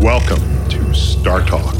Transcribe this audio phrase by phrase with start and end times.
[0.00, 1.74] Welcome to Star Talk,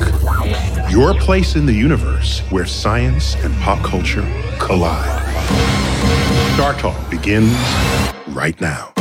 [0.91, 4.27] your place in the universe where science and pop culture
[4.58, 5.23] collide.
[6.55, 7.55] Star Talk begins
[8.30, 8.93] right now.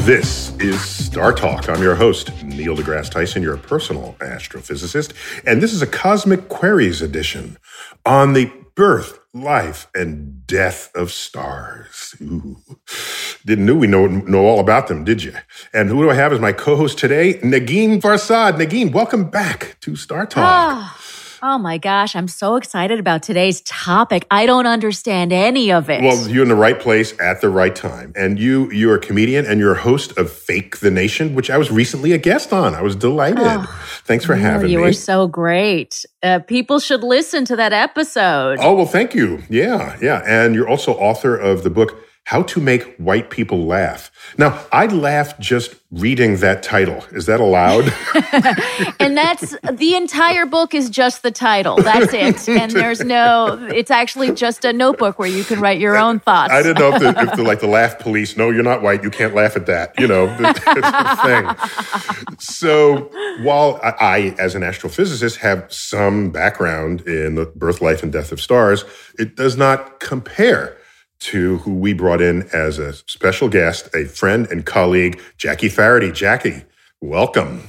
[0.00, 1.68] This is Star Talk.
[1.68, 5.12] I'm your host, Neil deGrasse Tyson, your personal astrophysicist,
[5.44, 7.58] and this is a Cosmic Queries edition
[8.06, 12.16] on the birth, life, and death of stars.
[12.22, 12.56] Ooh.
[13.44, 15.34] Didn't know we know, know all about them, did you?
[15.74, 17.34] And who do I have as my co-host today?
[17.40, 18.52] Negin Farsad.
[18.52, 20.44] Negin, welcome back to Star Talk.
[20.46, 21.01] Ah.
[21.44, 24.28] Oh my gosh, I'm so excited about today's topic.
[24.30, 26.00] I don't understand any of it.
[26.00, 28.12] Well, you're in the right place at the right time.
[28.14, 31.58] And you you're a comedian and you're a host of Fake the Nation, which I
[31.58, 32.76] was recently a guest on.
[32.76, 33.40] I was delighted.
[33.40, 33.64] Oh,
[34.04, 34.82] Thanks for having you me.
[34.84, 36.06] You were so great.
[36.22, 38.58] Uh, people should listen to that episode.
[38.60, 39.42] Oh, well, thank you.
[39.50, 40.22] Yeah, yeah.
[40.24, 44.10] And you're also author of the book how to Make White People Laugh.
[44.38, 47.04] Now, I laughed just reading that title.
[47.10, 47.92] Is that allowed?
[49.00, 51.76] and that's the entire book is just the title.
[51.76, 52.48] That's it.
[52.62, 56.52] And there's no, it's actually just a notebook where you can write your own thoughts.
[56.52, 59.02] I didn't know if the, if the like the laugh police, no, you're not white.
[59.02, 59.98] You can't laugh at that.
[59.98, 60.52] You know, the
[62.28, 62.38] thing.
[62.38, 63.10] So
[63.42, 68.32] while I, I, as an astrophysicist, have some background in the birth, life, and death
[68.32, 68.84] of stars,
[69.18, 70.78] it does not compare
[71.22, 76.10] to who we brought in as a special guest, a friend and colleague, Jackie Faherty.
[76.10, 76.64] Jackie,
[77.00, 77.68] welcome.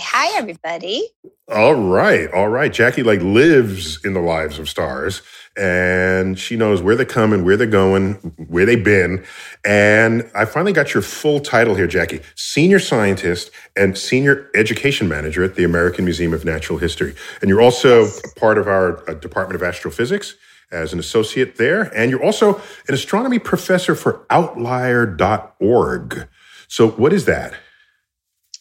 [0.00, 1.08] Hi, everybody.
[1.48, 2.72] All right, all right.
[2.72, 5.22] Jackie like lives in the lives of stars,
[5.56, 8.14] and she knows where they come and where they're going,
[8.48, 9.24] where they've been.
[9.64, 15.44] And I finally got your full title here, Jackie: senior scientist and senior education manager
[15.44, 17.14] at the American Museum of Natural History.
[17.40, 18.32] And you're also yes.
[18.34, 20.36] part of our uh, Department of Astrophysics
[20.72, 21.82] as an associate there.
[21.94, 22.56] And you're also
[22.88, 26.28] an astronomy professor for outlier.org.
[26.68, 27.54] So, what is that?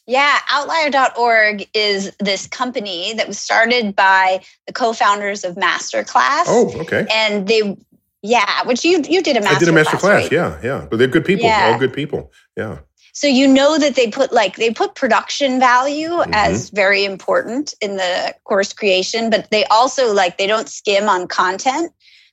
[0.07, 6.43] Yeah, outlier.org is this company that was started by the co-founders of Masterclass.
[6.47, 7.07] Oh, okay.
[7.09, 7.77] And they
[8.23, 10.31] yeah, which you you did a master I did a master class, right?
[10.31, 10.87] yeah, yeah.
[10.89, 11.71] But they're good people, yeah.
[11.71, 12.31] all good people.
[12.55, 12.79] Yeah.
[13.13, 16.33] So you know that they put like they put production value mm-hmm.
[16.33, 21.27] as very important in the course creation, but they also like they don't skim on
[21.27, 21.91] content.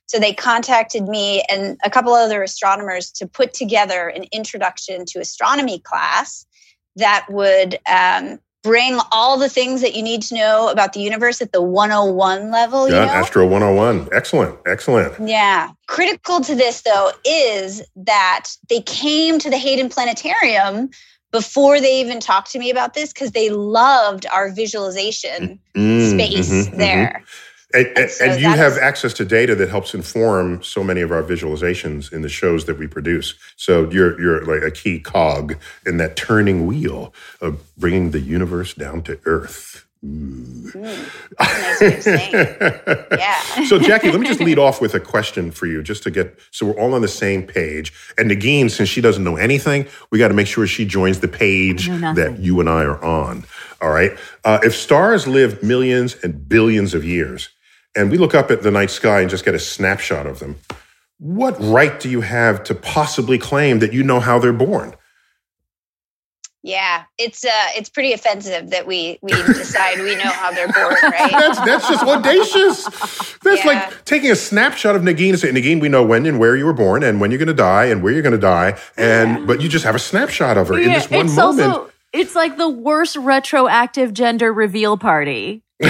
[0.09, 5.19] So they contacted me and a couple other astronomers to put together an introduction to
[5.19, 6.47] astronomy class
[6.95, 11.43] that would um, bring all the things that you need to know about the universe
[11.43, 12.89] at the 101 level.
[12.89, 13.11] Yeah, you know?
[13.11, 14.09] Astro 101.
[14.11, 15.13] Excellent, excellent.
[15.29, 15.69] Yeah.
[15.85, 20.89] Critical to this, though, is that they came to the Hayden Planetarium
[21.31, 26.49] before they even talked to me about this because they loved our visualization mm, space
[26.49, 26.79] mm-hmm, mm-hmm.
[26.79, 27.21] there.
[27.23, 27.48] Mm-hmm.
[27.73, 31.01] And, and, so and you have is, access to data that helps inform so many
[31.01, 33.35] of our visualizations in the shows that we produce.
[33.57, 38.73] So you're you're like a key cog in that turning wheel of bringing the universe
[38.73, 39.85] down to earth.
[40.03, 40.73] Mm,
[41.39, 42.07] nice
[43.11, 43.65] yeah.
[43.65, 46.39] so Jackie, let me just lead off with a question for you, just to get
[46.51, 47.91] so we're all on the same page.
[48.17, 51.27] And Negin, since she doesn't know anything, we got to make sure she joins the
[51.27, 53.43] page that you and I are on.
[53.81, 54.17] All right.
[54.45, 57.49] Uh, if stars live millions and billions of years,
[57.99, 60.55] and we look up at the night sky and just get a snapshot of them,
[61.17, 64.95] what right do you have to possibly claim that you know how they're born?
[66.63, 70.95] Yeah, it's uh, it's pretty offensive that we we decide we know how they're born,
[71.03, 71.31] right?
[71.31, 72.85] that's that's just audacious.
[73.43, 73.71] That's yeah.
[73.71, 76.65] like taking a snapshot of Negin and saying, Negin, we know when and where you
[76.65, 79.39] were born and when you're going to die and where you're going to die, and
[79.39, 79.45] yeah.
[79.45, 81.71] but you just have a snapshot of her yeah, in this one it's moment.
[81.71, 85.63] Also, it's like the worst retroactive gender reveal party.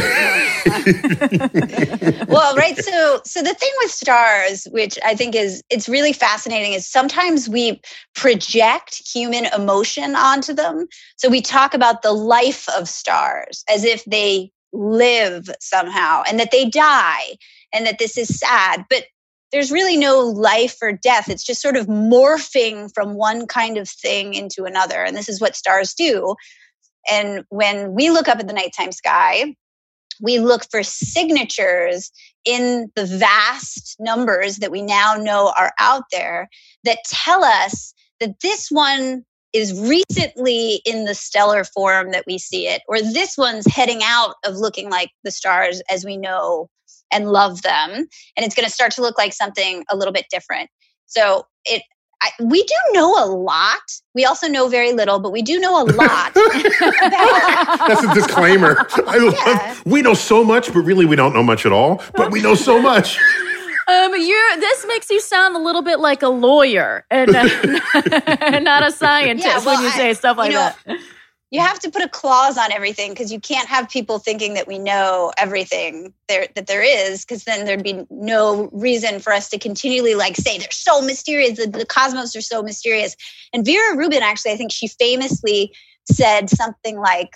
[2.27, 2.77] well, right.
[2.77, 7.49] So, so the thing with stars, which I think is it's really fascinating, is sometimes
[7.49, 7.81] we
[8.15, 10.87] project human emotion onto them.
[11.17, 16.51] So we talk about the life of stars as if they live somehow and that
[16.51, 17.37] they die
[17.73, 18.85] and that this is sad.
[18.89, 19.05] But
[19.51, 21.29] there's really no life or death.
[21.29, 25.03] It's just sort of morphing from one kind of thing into another.
[25.03, 26.35] And this is what stars do.
[27.09, 29.55] And when we look up at the nighttime sky,
[30.21, 32.11] we look for signatures
[32.45, 36.49] in the vast numbers that we now know are out there
[36.83, 42.67] that tell us that this one is recently in the stellar form that we see
[42.67, 46.69] it, or this one's heading out of looking like the stars as we know
[47.11, 47.91] and love them.
[47.91, 50.69] And it's going to start to look like something a little bit different.
[51.07, 51.81] So it
[52.21, 53.79] I, we do know a lot.
[54.13, 56.33] We also know very little, but we do know a lot.
[56.33, 58.85] That's a disclaimer.
[59.07, 59.67] I yeah.
[59.67, 62.03] love, we know so much, but really we don't know much at all.
[62.15, 63.17] But we know so much.
[63.89, 64.57] Um, you're.
[64.57, 69.47] This makes you sound a little bit like a lawyer and uh, not a scientist
[69.47, 70.99] Yeah, well, when you I- say stuff like you know, that.
[71.51, 74.67] You have to put a clause on everything because you can't have people thinking that
[74.67, 79.49] we know everything there that there is because then there'd be no reason for us
[79.49, 83.15] to continually like say they're so mysterious the, the cosmos are so mysterious.
[83.53, 85.73] And vera rubin actually i think she famously
[86.05, 87.35] said something like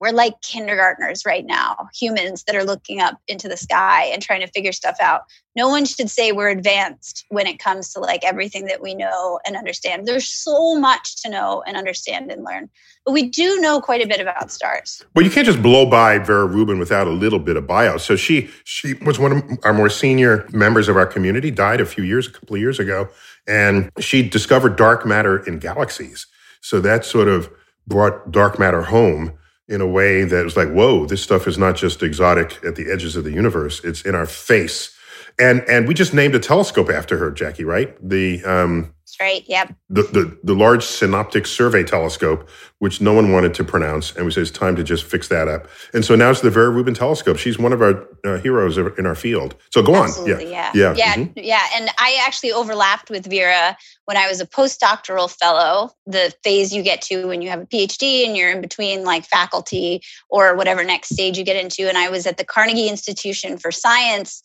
[0.00, 4.40] we're like kindergartners right now humans that are looking up into the sky and trying
[4.40, 5.22] to figure stuff out
[5.56, 9.38] no one should say we're advanced when it comes to like everything that we know
[9.46, 12.68] and understand there's so much to know and understand and learn
[13.06, 15.02] but we do know quite a bit about stars.
[15.14, 17.96] Well, you can't just blow by Vera Rubin without a little bit of bio.
[17.96, 21.50] So she she was one of our more senior members of our community.
[21.50, 23.08] Died a few years, a couple of years ago,
[23.46, 26.26] and she discovered dark matter in galaxies.
[26.60, 27.50] So that sort of
[27.86, 29.32] brought dark matter home
[29.70, 32.90] in a way that was like, whoa, this stuff is not just exotic at the
[32.90, 34.94] edges of the universe; it's in our face.
[35.38, 37.64] And and we just named a telescope after her, Jackie.
[37.64, 37.96] Right?
[38.06, 39.44] The um, That's right.
[39.48, 39.74] Yep.
[39.88, 42.48] the, the, the large synoptic survey telescope,
[42.78, 44.14] which no one wanted to pronounce.
[44.14, 45.68] And we said, it's time to just fix that up.
[45.92, 47.36] And so now it's the Vera Rubin telescope.
[47.38, 49.56] She's one of our uh, heroes in our field.
[49.70, 50.52] So go Absolutely, on.
[50.52, 50.70] yeah.
[50.74, 50.94] Yeah.
[50.96, 51.14] Yeah.
[51.14, 51.32] mhm.
[51.36, 51.62] Yeah.
[51.74, 56.82] And I actually overlapped with Vera when I was a postdoctoral fellow, the phase you
[56.82, 60.84] get to when you have a PhD and you're in between like faculty or whatever
[60.84, 61.88] next stage you get into.
[61.88, 64.42] And I was at the Carnegie Institution for Science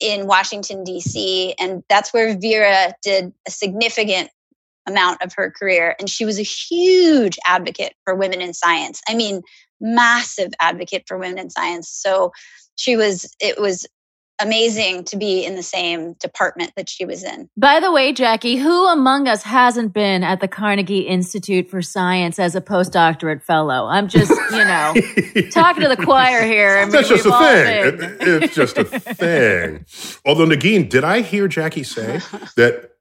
[0.00, 1.54] in Washington, D.C.
[1.58, 4.30] And that's where Vera did a significant
[4.86, 5.94] amount of her career.
[5.98, 9.00] And she was a huge advocate for women in science.
[9.08, 9.42] I mean,
[9.80, 11.90] massive advocate for women in science.
[11.90, 12.32] So
[12.76, 13.86] she was, it was
[14.40, 17.48] amazing to be in the same department that she was in.
[17.56, 22.38] By the way, Jackie, who among us hasn't been at the Carnegie Institute for Science
[22.38, 23.86] as a postdoctorate fellow?
[23.86, 24.94] I'm just, you know,
[25.50, 26.78] talking to the choir here.
[26.78, 28.00] I mean, That's just a thing.
[28.20, 29.84] It- it's just a thing.
[30.24, 32.20] Although, Negin, did I hear Jackie say
[32.56, 32.92] that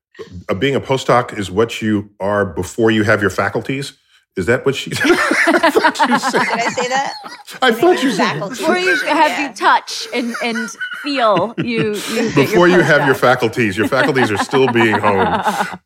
[0.49, 3.93] uh, being a postdoc is what you are before you have your faculties?
[4.37, 5.05] Is that what she said?
[5.11, 6.39] I thought you said.
[6.43, 7.13] Did I say that?
[7.61, 8.33] I thought you said.
[8.33, 8.55] Faculty.
[8.55, 9.49] Before you have Yeah.
[9.49, 10.69] you touch and, and
[11.01, 13.75] feel you, you before your you have your faculties.
[13.77, 15.79] Your faculties are still being honed.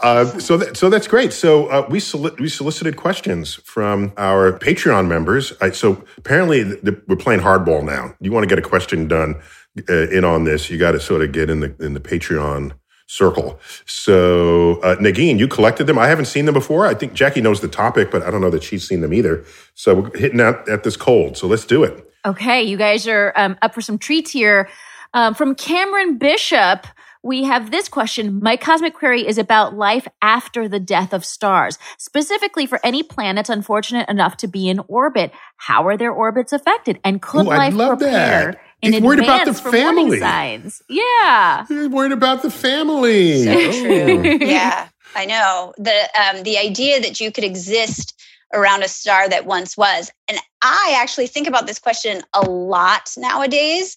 [0.00, 1.32] Uh, so, that, so that's great.
[1.32, 5.52] So uh, we soli- we solicited questions from our Patreon members.
[5.60, 8.14] I, so apparently th- th- we're playing hardball now.
[8.20, 9.40] You want to get a question done
[9.88, 12.72] uh, in on this, you got to sort of get in the in the Patreon
[13.10, 13.58] circle.
[13.86, 15.98] So uh, Negin, you collected them.
[15.98, 16.86] I haven't seen them before.
[16.86, 19.44] I think Jackie knows the topic, but I don't know that she's seen them either.
[19.74, 21.36] So we're hitting out at this cold.
[21.36, 22.08] So let's do it.
[22.24, 24.68] Okay, you guys are um, up for some treats here.
[25.12, 26.86] Um, from Cameron Bishop,
[27.24, 28.40] we have this question.
[28.40, 33.50] My cosmic query is about life after the death of stars, specifically for any planets
[33.50, 35.32] unfortunate enough to be in orbit.
[35.56, 37.00] How are their orbits affected?
[37.02, 38.60] And could Ooh, life love prepare that.
[38.82, 40.18] In He's worried about the family.
[40.20, 40.82] signs?
[40.88, 41.66] Yeah.
[41.68, 43.44] You're worried about the family.
[43.44, 43.72] So Oh.
[43.82, 44.38] true.
[44.40, 45.72] yeah, I know.
[45.78, 48.14] The um, the idea that you could exist
[48.52, 50.10] around a star that once was.
[50.28, 53.94] And I actually think about this question a lot nowadays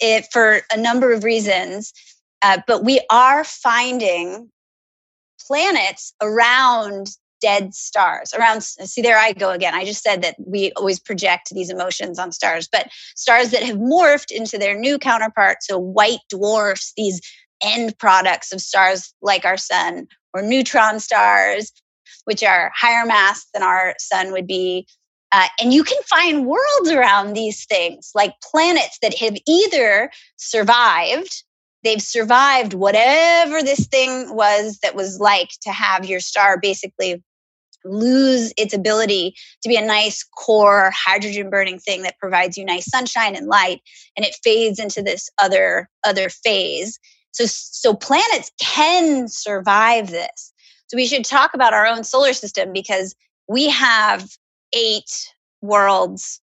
[0.00, 1.92] it, for a number of reasons.
[2.42, 4.50] Uh, but we are finding
[5.46, 7.08] planets around
[7.40, 9.74] dead stars around see there i go again.
[9.74, 13.76] I just said that we always project these emotions on stars but stars that have
[13.76, 17.20] morphed into their new counterparts so white dwarfs these
[17.62, 21.72] end products of stars like our sun or neutron stars
[22.24, 24.86] which are higher mass than our sun would be.
[25.32, 31.44] Uh, and you can find worlds around these things like planets that have either survived
[31.82, 37.22] they've survived whatever this thing was that was like to have your star basically
[37.84, 42.88] lose its ability to be a nice core hydrogen burning thing that provides you nice
[42.90, 43.80] sunshine and light
[44.16, 46.98] and it fades into this other other phase.
[47.32, 50.52] So so planets can survive this.
[50.88, 53.14] So we should talk about our own solar system because
[53.48, 54.28] we have
[54.72, 55.10] eight
[55.62, 56.39] worlds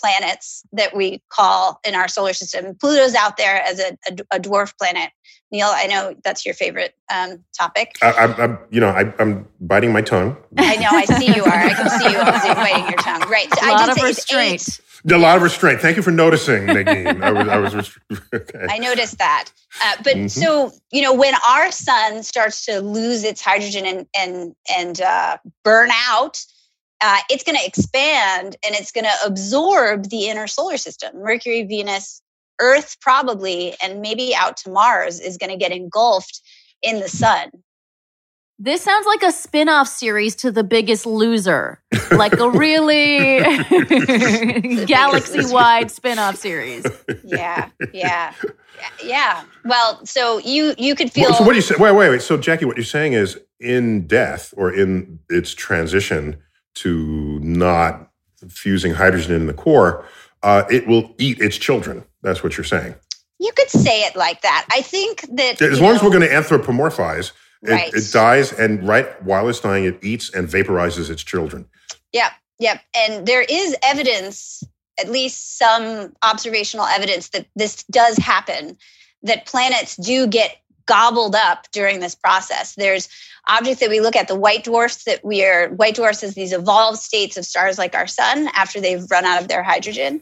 [0.00, 2.74] planets that we call in our solar system.
[2.80, 5.10] Pluto's out there as a, a, a dwarf planet.
[5.50, 7.92] Neil, I know that's your favorite um, topic.
[8.02, 10.36] I, I'm, I'm, you know, I, I'm biting my tongue.
[10.58, 11.48] I know, I see you are.
[11.48, 13.22] I can see you obviously biting your tongue.
[13.30, 13.48] Right.
[13.54, 14.80] So A I lot did of restraint.
[15.10, 15.80] A lot of restraint.
[15.80, 17.22] Thank you for noticing, Negin.
[17.22, 17.98] I was, I was, rest-
[18.34, 18.66] okay.
[18.68, 19.50] I noticed that.
[19.82, 20.30] Uh, but Mhm.
[20.30, 25.38] so you know, when our sun starts to lose its hydrogen and and and uh,
[25.62, 26.38] burn out,
[27.00, 31.16] uh, it's going to expand and it's going to absorb the inner solar system.
[31.20, 32.22] Mercury, Venus,
[32.60, 36.42] Earth, probably, and maybe out to Mars is going to get engulfed
[36.82, 37.50] in the sun.
[38.60, 43.38] This sounds like a spin off series to The Biggest Loser, like a really
[44.86, 46.84] galaxy wide spin off series.
[47.22, 48.34] Yeah, yeah,
[49.04, 49.44] yeah.
[49.64, 51.32] Well, so you you could feel.
[51.34, 51.76] so what do you say?
[51.78, 52.22] Wait, wait, wait.
[52.22, 56.42] So Jackie, what you're saying is in death or in its transition
[56.80, 58.10] to not
[58.48, 60.04] fusing hydrogen in the core,
[60.42, 62.04] uh, it will eat its children.
[62.22, 62.94] That's what you're saying.
[63.38, 64.66] You could say it like that.
[64.70, 67.32] I think that as long know, as we're going to anthropomorphize,
[67.62, 67.92] it, right.
[67.92, 71.66] it dies, and right while it's dying, it eats and vaporizes its children.
[72.12, 72.80] Yep, yep.
[72.96, 74.62] And there is evidence,
[75.00, 78.76] at least some observational evidence, that this does happen.
[79.24, 80.56] That planets do get
[80.88, 82.74] gobbled up during this process.
[82.74, 83.08] There's
[83.46, 86.52] objects that we look at, the white dwarfs that we are, white dwarfs as these
[86.52, 90.20] evolved states of stars like our sun after they've run out of their hydrogen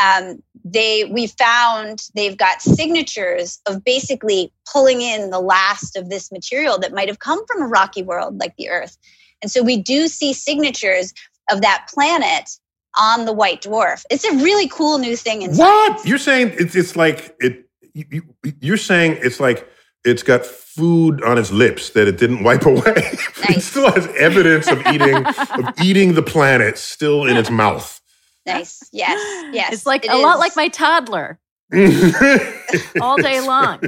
[0.00, 6.32] um, they we found they've got signatures of basically pulling in the last of this
[6.32, 8.96] material that might have come from a rocky world like the earth
[9.42, 11.12] and so we do see signatures
[11.50, 12.58] of that planet
[12.98, 16.06] on the white dwarf it's a really cool new thing in what science.
[16.06, 18.22] you're saying it's, it's like it you,
[18.60, 19.68] you're saying it's like
[20.04, 22.82] it's got food on its lips that it didn't wipe away.
[22.94, 23.56] Nice.
[23.56, 28.00] it still has evidence of eating of eating the planet still in its mouth.
[28.46, 28.88] Nice.
[28.92, 29.18] Yes.
[29.54, 29.72] Yes.
[29.72, 30.22] It's like it a is.
[30.22, 31.38] lot like my toddler.
[33.00, 33.80] all day long.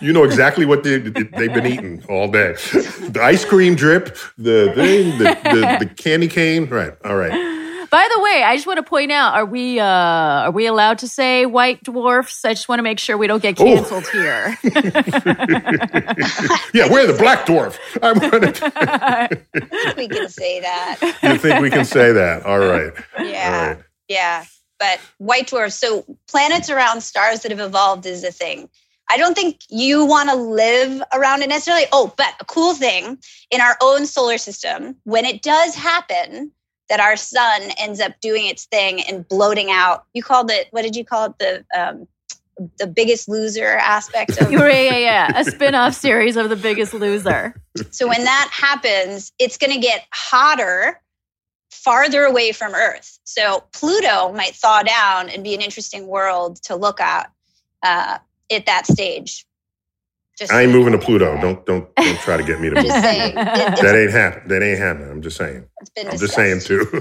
[0.00, 2.52] You know exactly what they, they've been eating all day.
[2.72, 6.66] The ice cream drip, the thing, the, the, the candy cane.
[6.66, 6.92] Right.
[7.04, 7.32] All right.
[7.92, 11.00] By the way, I just want to point out: Are we uh, are we allowed
[11.00, 12.42] to say white dwarfs?
[12.42, 13.64] I just want to make sure we don't get oh.
[13.64, 14.18] canceled oh.
[14.18, 14.58] here.
[16.72, 17.78] yeah, we're the black dwarf.
[18.02, 19.94] I'm gonna...
[19.98, 20.96] we can say that.
[21.22, 22.46] You think we can say that?
[22.46, 22.94] All right.
[23.20, 23.44] Yeah.
[23.44, 23.84] All right.
[24.08, 24.46] Yeah.
[24.78, 28.70] But white dwarfs, so planets around stars that have evolved is a thing.
[29.10, 31.84] I don't think you want to live around it necessarily.
[31.92, 33.18] Oh, but a cool thing
[33.50, 36.52] in our own solar system, when it does happen
[36.92, 40.82] that our sun ends up doing its thing and bloating out, you called it, what
[40.82, 41.38] did you call it?
[41.38, 42.06] The, um,
[42.78, 45.40] the biggest loser aspect of yeah, yeah, yeah.
[45.40, 47.58] A spin-off series of the biggest loser.
[47.92, 51.00] So when that happens, it's gonna get hotter
[51.70, 53.18] farther away from Earth.
[53.24, 57.32] So Pluto might thaw down and be an interesting world to look at
[57.82, 58.18] uh,
[58.50, 59.46] at that stage.
[60.42, 61.40] Just I ain't moving to Pluto.
[61.40, 62.90] Don't don't don't try to get me to move.
[62.90, 64.48] Saying, that ain't happening.
[64.48, 65.10] That ain't happening.
[65.10, 65.64] I'm just saying.
[65.98, 67.00] I'm just saying too.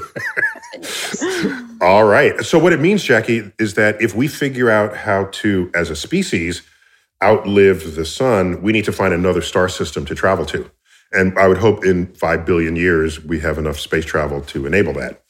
[1.82, 2.40] All right.
[2.46, 5.96] So what it means, Jackie, is that if we figure out how to, as a
[5.96, 6.62] species,
[7.24, 10.70] outlive the sun, we need to find another star system to travel to.
[11.12, 14.94] And I would hope in 5 billion years we have enough space travel to enable
[14.94, 15.21] that.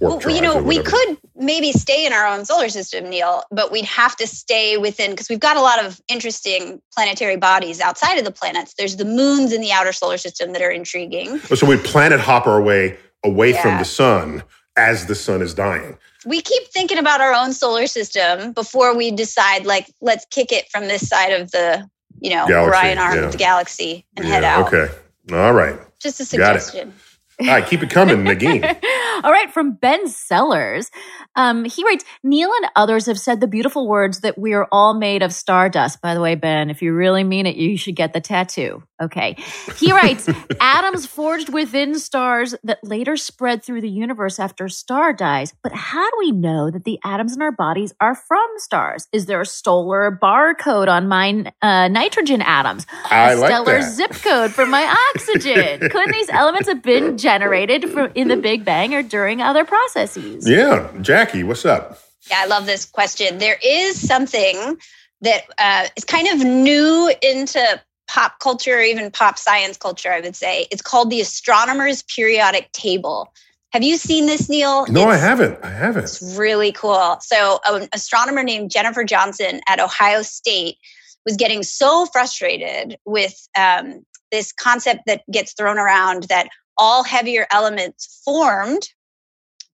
[0.00, 3.84] Well, you know, we could maybe stay in our own solar system, Neil, but we'd
[3.84, 8.24] have to stay within because we've got a lot of interesting planetary bodies outside of
[8.24, 8.74] the planets.
[8.74, 11.38] There's the moons in the outer solar system that are intriguing.
[11.40, 13.62] So we planet hop our way away yeah.
[13.62, 14.44] from the sun
[14.76, 15.98] as the sun is dying.
[16.24, 20.70] We keep thinking about our own solar system before we decide, like, let's kick it
[20.70, 21.88] from this side of the
[22.20, 23.24] you know, galaxy, Orion arm yeah.
[23.24, 24.72] of the galaxy and yeah, head out.
[24.72, 24.94] Okay.
[25.32, 25.78] All right.
[25.98, 26.92] Just a suggestion.
[27.40, 28.62] All right, keep it coming, Negin.
[29.24, 30.90] All right, from Ben Sellers.
[31.34, 34.94] Um, he writes Neil and others have said the beautiful words that we are all
[34.94, 36.00] made of stardust.
[36.02, 38.82] By the way, Ben, if you really mean it, you should get the tattoo.
[39.02, 39.36] Okay.
[39.76, 40.28] He writes
[40.60, 45.54] atoms forged within stars that later spread through the universe after a star dies.
[45.62, 49.08] But how do we know that the atoms in our bodies are from stars?
[49.12, 52.86] Is there a solar barcode on my uh, nitrogen atoms?
[53.10, 54.84] I a stellar zip code for my
[55.14, 55.80] oxygen?
[55.80, 60.48] Couldn't these elements have been generated from, in the Big Bang or during other processes?
[60.48, 60.92] Yeah.
[61.00, 61.98] Jackie, what's up?
[62.28, 63.38] Yeah, I love this question.
[63.38, 64.76] There is something
[65.22, 70.20] that uh, is kind of new into pop culture or even pop science culture, I
[70.20, 70.66] would say.
[70.70, 73.32] It's called the Astronomer's Periodic Table.
[73.72, 74.86] Have you seen this, Neil?
[74.88, 75.58] No, it's, I haven't.
[75.64, 76.04] I haven't.
[76.04, 77.16] It's really cool.
[77.22, 80.76] So, an astronomer named Jennifer Johnson at Ohio State
[81.24, 86.48] was getting so frustrated with um, this concept that gets thrown around that
[86.78, 88.88] all heavier elements formed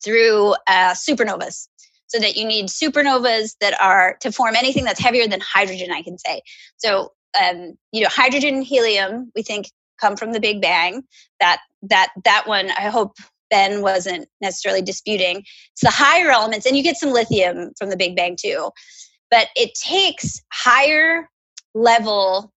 [0.04, 1.68] through uh, supernovas.
[2.08, 6.00] So that you need supernovas that are to form anything that's heavier than hydrogen, I
[6.00, 6.40] can say.
[6.78, 11.02] So um, you know, hydrogen and helium, we think come from the Big Bang.
[11.40, 13.16] That that that one, I hope
[13.50, 15.38] Ben wasn't necessarily disputing.
[15.72, 18.70] It's the higher elements, and you get some lithium from the Big Bang too.
[19.30, 21.28] But it takes higher
[21.74, 22.52] level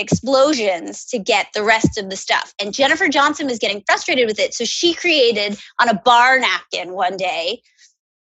[0.00, 2.54] explosions to get the rest of the stuff.
[2.60, 4.54] And Jennifer Johnson was getting frustrated with it.
[4.54, 7.62] So she created on a bar napkin one day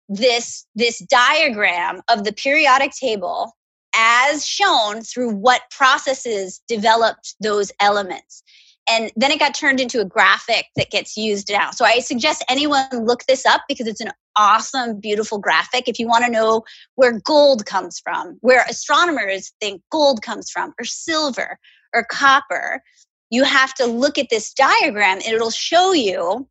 [0.09, 3.55] this, this diagram of the periodic table
[3.95, 8.43] as shown through what processes developed those elements.
[8.89, 11.71] And then it got turned into a graphic that gets used now.
[11.71, 15.87] So I suggest anyone look this up because it's an awesome, beautiful graphic.
[15.87, 16.63] If you want to know
[16.95, 21.59] where gold comes from, where astronomers think gold comes from, or silver,
[21.93, 22.81] or copper,
[23.29, 26.47] you have to look at this diagram and it'll show you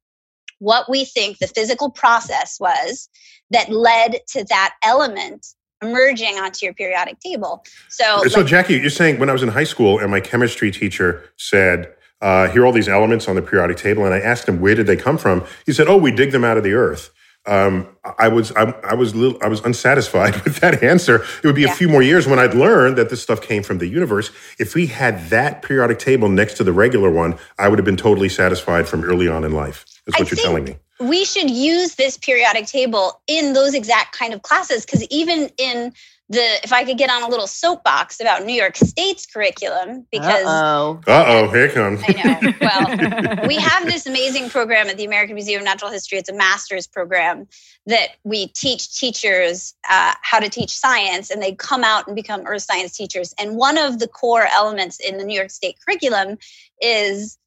[0.60, 3.08] what we think the physical process was
[3.50, 5.46] that led to that element
[5.82, 7.64] emerging onto your periodic table.
[7.88, 10.70] So, so like, Jackie, you're saying when I was in high school and my chemistry
[10.70, 14.48] teacher said, uh, "Here are all these elements on the periodic table," and I asked
[14.48, 15.44] him where did they come from.
[15.66, 17.10] He said, "Oh, we dig them out of the earth."
[17.46, 21.24] Um, I was I, I was little, I was unsatisfied with that answer.
[21.42, 21.72] It would be yeah.
[21.72, 24.30] a few more years when I'd learned that this stuff came from the universe.
[24.58, 27.96] If we had that periodic table next to the regular one, I would have been
[27.96, 29.84] totally satisfied from early on in life.
[30.04, 34.16] That's what I you're telling me we should use this periodic table in those exact
[34.16, 35.92] kind of classes because even in
[36.30, 40.44] the if I could get on a little soapbox about New York State's curriculum because
[40.46, 42.02] uh oh here comes.
[42.06, 42.52] I know.
[42.60, 46.18] Well we have this amazing program at the American Museum of Natural History.
[46.18, 47.46] It's a master's program
[47.86, 52.42] that we teach teachers uh, how to teach science and they come out and become
[52.46, 53.34] earth science teachers.
[53.40, 56.36] And one of the core elements in the New York State curriculum
[56.82, 57.38] is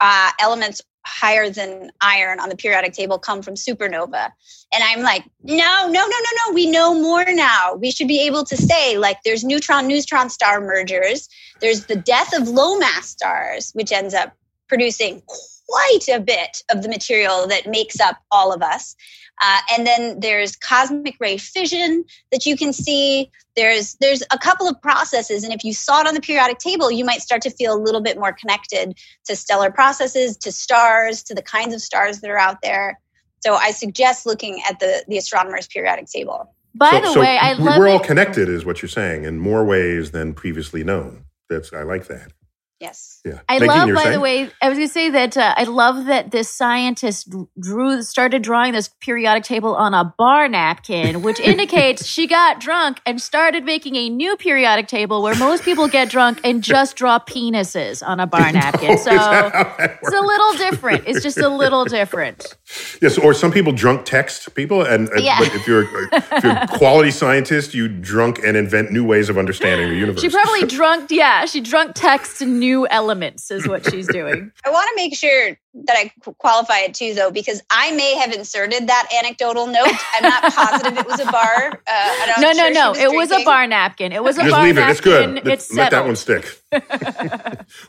[0.00, 4.30] uh, elements higher than iron on the periodic table come from supernova.
[4.72, 6.54] And I'm like, no, no, no, no, no.
[6.54, 7.74] We know more now.
[7.74, 11.28] We should be able to say, like, there's neutron neutron star mergers,
[11.60, 14.32] there's the death of low mass stars, which ends up
[14.68, 15.22] producing
[15.68, 18.96] quite a bit of the material that makes up all of us.
[19.40, 23.30] Uh, and then there's cosmic ray fission that you can see.
[23.54, 26.90] There's there's a couple of processes, and if you saw it on the periodic table,
[26.90, 31.22] you might start to feel a little bit more connected to stellar processes, to stars,
[31.24, 32.98] to the kinds of stars that are out there.
[33.40, 36.52] So I suggest looking at the the astronomer's periodic table.
[36.74, 37.92] By so, the so way, I love we're it.
[37.92, 41.24] all connected, is what you're saying, in more ways than previously known.
[41.48, 42.32] That's I like that.
[42.80, 43.20] Yes.
[43.24, 43.40] Yeah.
[43.48, 44.12] I Negin, love, by saying?
[44.12, 47.28] the way, I was going to say that uh, I love that this scientist
[47.60, 53.00] drew, started drawing this periodic table on a bar napkin, which indicates she got drunk
[53.04, 57.18] and started making a new periodic table where most people get drunk and just draw
[57.18, 58.96] penises on a bar napkin.
[58.96, 61.02] So it's a little different.
[61.08, 62.56] It's just a little different.
[63.00, 65.38] Yes, or some people drunk text people, and, and Yeah.
[65.40, 69.88] if you're if you're a quality scientist, you drunk and invent new ways of understanding
[69.88, 70.20] the universe.
[70.20, 74.52] She probably drunk, yeah, she drunk text new elements is what she's doing.
[74.64, 78.32] I want to make sure that I qualify it too, though, because I may have
[78.32, 79.88] inserted that anecdotal note.
[80.14, 81.80] I'm not positive it was a bar.
[81.86, 82.90] Uh, No, no, sure no.
[82.90, 84.12] was It was a bar napkin.
[84.12, 84.80] It was a Just bar leave it.
[84.80, 84.90] napkin.
[84.90, 85.34] It's good.
[85.44, 86.58] Let- It's Let that one stick.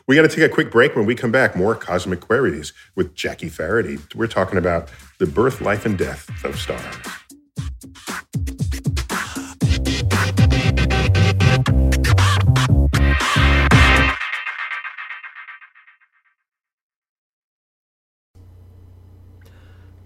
[0.06, 0.94] we got to take a quick break.
[0.94, 3.98] When we come back, more cosmic queries with Jackie Faherty.
[4.14, 4.88] We're talking about
[5.18, 6.94] the birth, life, and death of stars.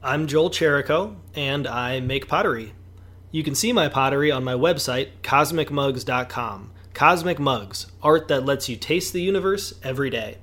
[0.06, 2.74] I'm Joel Cherico, and I make pottery.
[3.30, 6.72] You can see my pottery on my website, cosmicmugs.com.
[6.92, 10.36] Cosmic Mugs, art that lets you taste the universe every day.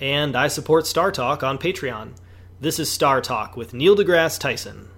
[0.00, 2.14] And I support Star Talk on Patreon.
[2.60, 4.88] This is Star Talk with Neil deGrasse Tyson.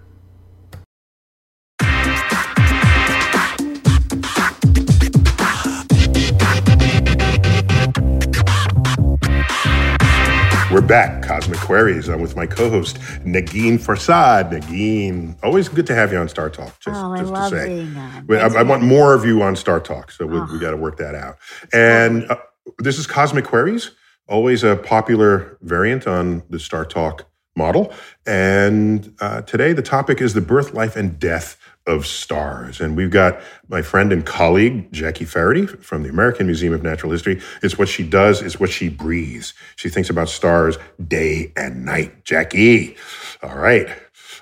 [10.87, 12.09] Back, Cosmic Queries.
[12.09, 14.53] I'm with my co-host Negin Farsad.
[14.53, 16.79] Negin, always good to have you on Star Talk.
[16.79, 18.38] Just, Oh, I just love to say.
[18.57, 20.49] I, I want more of you on Star Talk, so we, Oh.
[20.53, 21.38] we got to work that out.
[21.72, 22.37] And uh,
[22.79, 23.90] this is Cosmic Queries,
[24.29, 27.25] always a popular variant on the Star Talk
[27.57, 27.92] model.
[28.25, 32.81] And uh, today the topic is the birth, life, and death of stars.
[32.81, 37.12] And we've got my friend and colleague, Jackie Faherty from the American Museum of Natural
[37.12, 37.40] History.
[37.62, 39.55] It's what she does, it's what she breathes.
[39.77, 42.25] She thinks about stars day and night.
[42.25, 42.96] Jackie.
[43.42, 43.88] All right.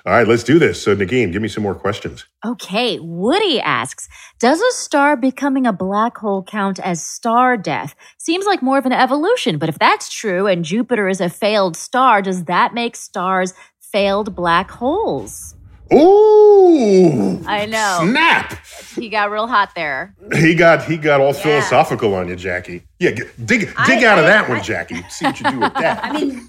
[0.05, 0.83] All right, let's do this.
[0.83, 2.25] So, Negin, give me some more questions.
[2.45, 4.07] Okay, Woody asks
[4.39, 7.95] Does a star becoming a black hole count as star death?
[8.19, 11.75] Seems like more of an evolution, but if that's true and Jupiter is a failed
[11.75, 15.55] star, does that make stars failed black holes?
[15.93, 17.43] Ooh.
[17.47, 17.99] I know.
[18.03, 18.57] Snap.
[18.95, 20.15] He got real hot there.
[20.35, 22.83] He got he got all philosophical on you, Jackie.
[22.99, 25.01] Yeah, g- dig dig I- out of I- that one, Jackie.
[25.09, 26.03] See what you do with that.
[26.03, 26.47] I mean,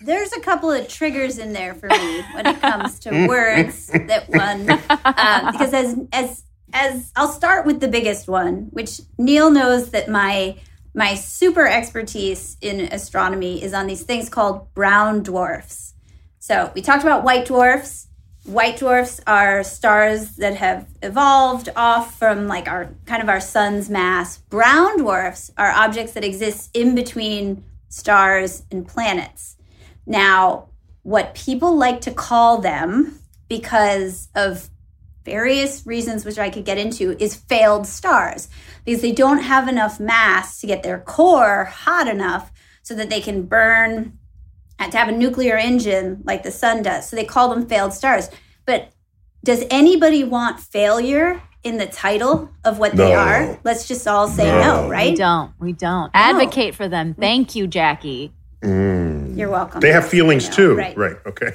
[0.00, 4.28] there's a couple of triggers in there for me when it comes to words that
[4.28, 4.70] one,
[5.04, 6.42] um, because as as
[6.72, 10.56] as I'll start with the biggest one, which Neil knows that my
[10.94, 15.94] my super expertise in astronomy is on these things called brown dwarfs.
[16.38, 18.08] So we talked about white dwarfs.
[18.44, 23.88] White dwarfs are stars that have evolved off from like our kind of our sun's
[23.88, 24.38] mass.
[24.38, 29.56] Brown dwarfs are objects that exist in between stars, and planets.
[30.06, 30.68] Now,
[31.02, 34.70] what people like to call them, because of
[35.24, 38.48] various reasons which I could get into, is failed stars,
[38.84, 42.50] because they don't have enough mass to get their core hot enough
[42.82, 44.18] so that they can burn
[44.90, 47.08] to have a nuclear engine like the sun does.
[47.08, 48.28] So they call them failed stars.
[48.66, 48.90] But
[49.44, 53.04] does anybody want failure in the title of what No.
[53.06, 53.58] they are?
[53.64, 54.96] Let's just all say no, No.
[54.96, 55.52] We don't.
[55.60, 56.10] We don't.
[56.14, 57.14] Advocate for them.
[57.14, 58.32] Thank you, Jackie.
[58.62, 59.36] Mm.
[59.36, 59.80] You're welcome.
[59.80, 60.74] They have feelings too.
[60.74, 60.96] right.
[60.96, 61.16] Right.
[61.26, 61.52] Okay.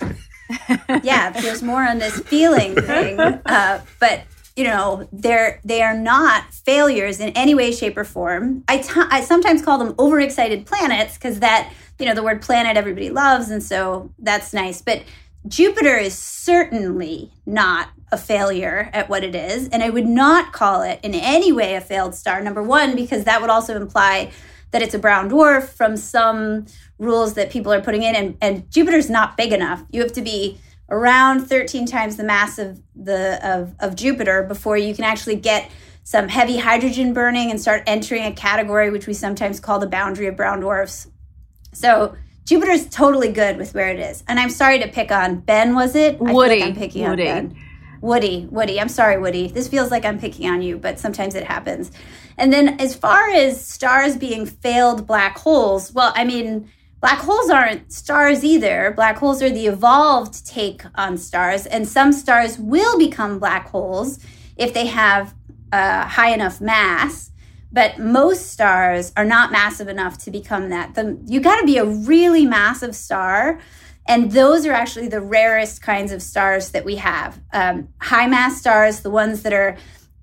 [1.03, 3.19] yeah, there's more on this feeling thing.
[3.45, 4.21] Uh, but
[4.57, 8.63] you know, they're they are not failures in any way, shape, or form.
[8.67, 12.75] I t- I sometimes call them overexcited planets because that you know the word planet
[12.75, 14.81] everybody loves, and so that's nice.
[14.81, 15.03] But
[15.47, 20.81] Jupiter is certainly not a failure at what it is, and I would not call
[20.81, 22.41] it in any way a failed star.
[22.41, 24.31] Number one, because that would also imply
[24.71, 26.65] that it's a brown dwarf from some
[26.97, 29.83] rules that people are putting in, and, and Jupiter's not big enough.
[29.91, 30.57] You have to be
[30.89, 35.69] around 13 times the mass of the of, of Jupiter before you can actually get
[36.03, 40.27] some heavy hydrogen burning and start entering a category which we sometimes call the boundary
[40.27, 41.07] of brown dwarfs.
[41.73, 44.23] So Jupiter's totally good with where it is.
[44.29, 46.15] And I'm sorry to pick on Ben, was it?
[46.25, 46.63] I Woody.
[46.63, 47.27] I'm picking Woody.
[47.27, 47.63] on Ben.
[47.99, 48.79] Woody, Woody.
[48.79, 49.49] I'm sorry, Woody.
[49.49, 51.91] This feels like I'm picking on you, but sometimes it happens.
[52.37, 56.71] And then as far as stars being failed black holes, well, I mean,
[57.07, 58.91] black holes aren't stars either.
[58.93, 64.19] Black holes are the evolved take on stars, and some stars will become black holes
[64.57, 65.33] if they have
[65.71, 67.31] uh, high enough mass.
[67.71, 70.95] But most stars are not massive enough to become that.
[70.95, 73.61] The, you got to be a really massive star
[74.09, 77.39] and those are actually the rarest kinds of stars that we have.
[77.51, 79.77] Um, high mass stars, the ones that are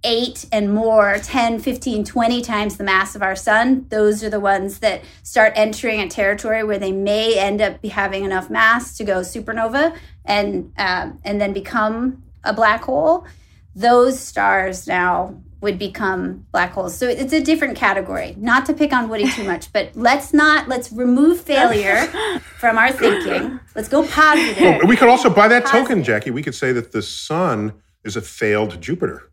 [0.05, 4.41] eight and more, 10, 15, 20 times the mass of our sun, those are the
[4.41, 9.05] ones that start entering a territory where they may end up having enough mass to
[9.05, 13.27] go supernova and, um, and then become a black hole.
[13.75, 16.95] Those stars now would become black holes.
[16.95, 18.37] So it's a different category.
[18.39, 22.07] Not to pick on Woody too much, but let's not let's remove failure
[22.59, 23.59] from our thinking.
[23.75, 24.61] Let's go positive.
[24.61, 27.73] Well, we could also, by that token, Jackie, we could say that the sun
[28.05, 29.31] is a failed Jupiter.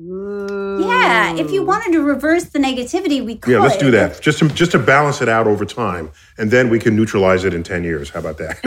[0.00, 0.91] Ooh.
[1.02, 3.52] Yeah, if you wanted to reverse the negativity, we could.
[3.52, 4.20] Yeah, let's do that.
[4.20, 7.54] Just to, just to balance it out over time, and then we can neutralize it
[7.54, 8.10] in ten years.
[8.10, 8.58] How about that?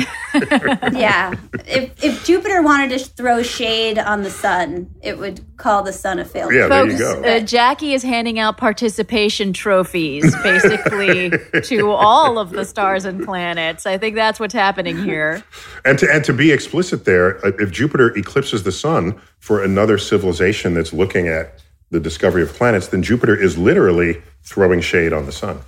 [0.94, 1.34] yeah.
[1.66, 6.20] If if Jupiter wanted to throw shade on the sun, it would call the sun
[6.20, 6.62] a failure.
[6.62, 7.24] yeah, there you go.
[7.24, 11.32] uh, Jackie is handing out participation trophies basically
[11.64, 13.86] to all of the stars and planets.
[13.86, 15.44] I think that's what's happening here.
[15.86, 19.98] And to and to be explicit, there, uh, if Jupiter eclipses the sun for another
[19.98, 25.26] civilization that's looking at the discovery of planets, then Jupiter is literally throwing shade on
[25.26, 25.62] the sun.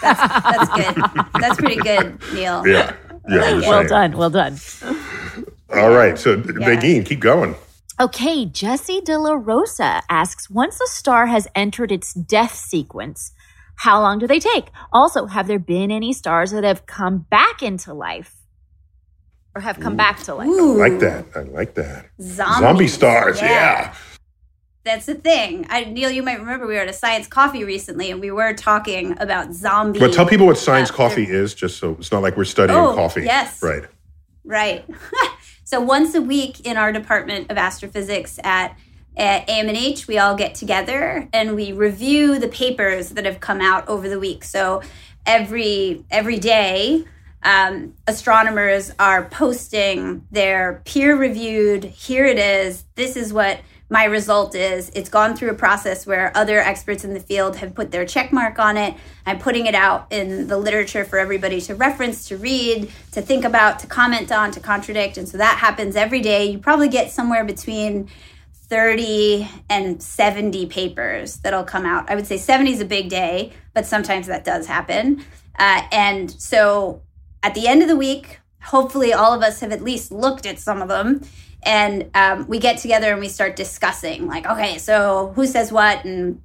[0.00, 1.04] That's good.
[1.40, 2.66] That's pretty good, Neil.
[2.66, 2.94] Yeah,
[3.28, 3.42] yeah.
[3.42, 4.16] I'm Well done.
[4.16, 4.58] Well done.
[5.74, 7.54] All right, so Negin, keep going.
[8.00, 13.32] Okay, Jesse De La Rosa asks Once a star has entered its death sequence,
[13.76, 14.66] how long do they take?
[14.92, 18.34] Also, have there been any stars that have come back into life?
[19.54, 20.48] Or have come back to life?
[20.48, 21.26] Ooh, I like that.
[21.34, 22.06] I like that.
[22.20, 22.58] Zombies.
[22.58, 23.40] Zombie stars.
[23.40, 23.94] Yeah.
[24.88, 25.66] That's the thing.
[25.68, 28.54] I, Neil, you might remember we were at a science coffee recently, and we were
[28.54, 30.00] talking about zombies.
[30.00, 32.94] But tell people what science coffee is, just so it's not like we're studying Oh,
[32.94, 33.24] coffee.
[33.24, 33.62] yes.
[33.62, 33.84] Right.
[34.44, 34.86] Right.
[35.64, 38.78] so once a week in our department of astrophysics at,
[39.14, 43.86] at AMNH, we all get together and we review the papers that have come out
[43.88, 44.42] over the week.
[44.42, 44.80] So
[45.26, 47.04] every every day,
[47.42, 51.84] um, astronomers are posting their peer-reviewed.
[51.84, 52.86] Here it is.
[52.94, 54.90] This is what my result is.
[54.94, 58.32] It's gone through a process where other experts in the field have put their check
[58.32, 58.94] mark on it.
[59.24, 63.44] I'm putting it out in the literature for everybody to reference, to read, to think
[63.44, 65.16] about, to comment on, to contradict.
[65.16, 66.46] And so that happens every day.
[66.46, 68.08] You probably get somewhere between
[68.68, 72.10] 30 and 70 papers that'll come out.
[72.10, 75.24] I would say 70 is a big day, but sometimes that does happen.
[75.58, 77.02] Uh, and so
[77.42, 80.58] at the end of the week, hopefully all of us have at least looked at
[80.58, 81.22] some of them.
[81.62, 86.04] And um, we get together and we start discussing, like, okay, so who says what
[86.04, 86.40] and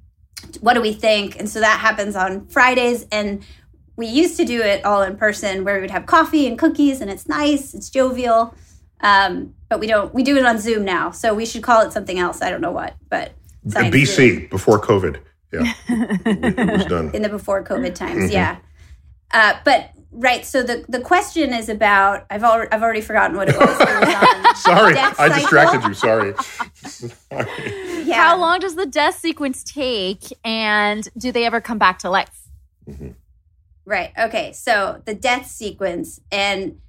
[0.60, 1.38] what do we think?
[1.38, 3.06] And so that happens on Fridays.
[3.12, 3.44] And
[3.96, 7.00] we used to do it all in person where we would have coffee and cookies
[7.00, 8.54] and it's nice, it's jovial.
[9.00, 11.10] Um, but we don't, we do it on Zoom now.
[11.10, 12.42] So we should call it something else.
[12.42, 13.32] I don't know what, but
[13.66, 15.20] BC, Zoom before COVID.
[15.52, 15.72] Yeah.
[15.88, 17.14] it, it was done.
[17.14, 18.32] in the before COVID times.
[18.32, 18.58] Yeah.
[19.32, 20.44] Uh, but right.
[20.44, 23.68] So the, the question is about, I've already, I've already forgotten what it was.
[23.68, 25.94] It was on Sorry, I distracted you.
[25.94, 26.34] Sorry.
[26.86, 27.12] Sorry.
[28.04, 28.16] Yeah.
[28.16, 30.24] How long does the death sequence take?
[30.44, 32.48] And do they ever come back to life?
[32.86, 33.12] Mm-hmm.
[33.86, 34.12] Right.
[34.18, 34.52] Okay.
[34.52, 36.80] So the death sequence and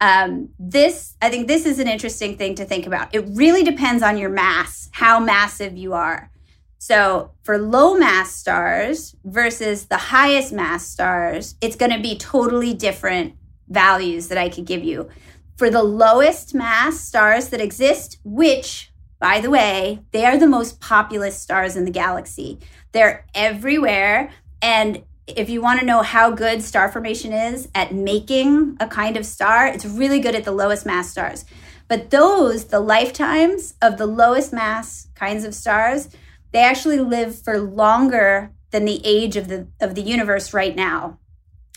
[0.00, 3.14] um, this, I think this is an interesting thing to think about.
[3.14, 6.30] It really depends on your mass, how massive you are.
[6.78, 12.74] So for low mass stars versus the highest mass stars, it's going to be totally
[12.74, 13.34] different
[13.68, 15.08] values that I could give you.
[15.56, 20.80] For the lowest mass stars that exist, which by the way, they are the most
[20.80, 22.58] populous stars in the galaxy.
[22.92, 24.30] They're everywhere.
[24.60, 29.16] And if you want to know how good star formation is at making a kind
[29.16, 31.44] of star, it's really good at the lowest mass stars.
[31.88, 36.08] But those, the lifetimes of the lowest mass kinds of stars,
[36.56, 41.18] they actually live for longer than the age of the of the universe right now.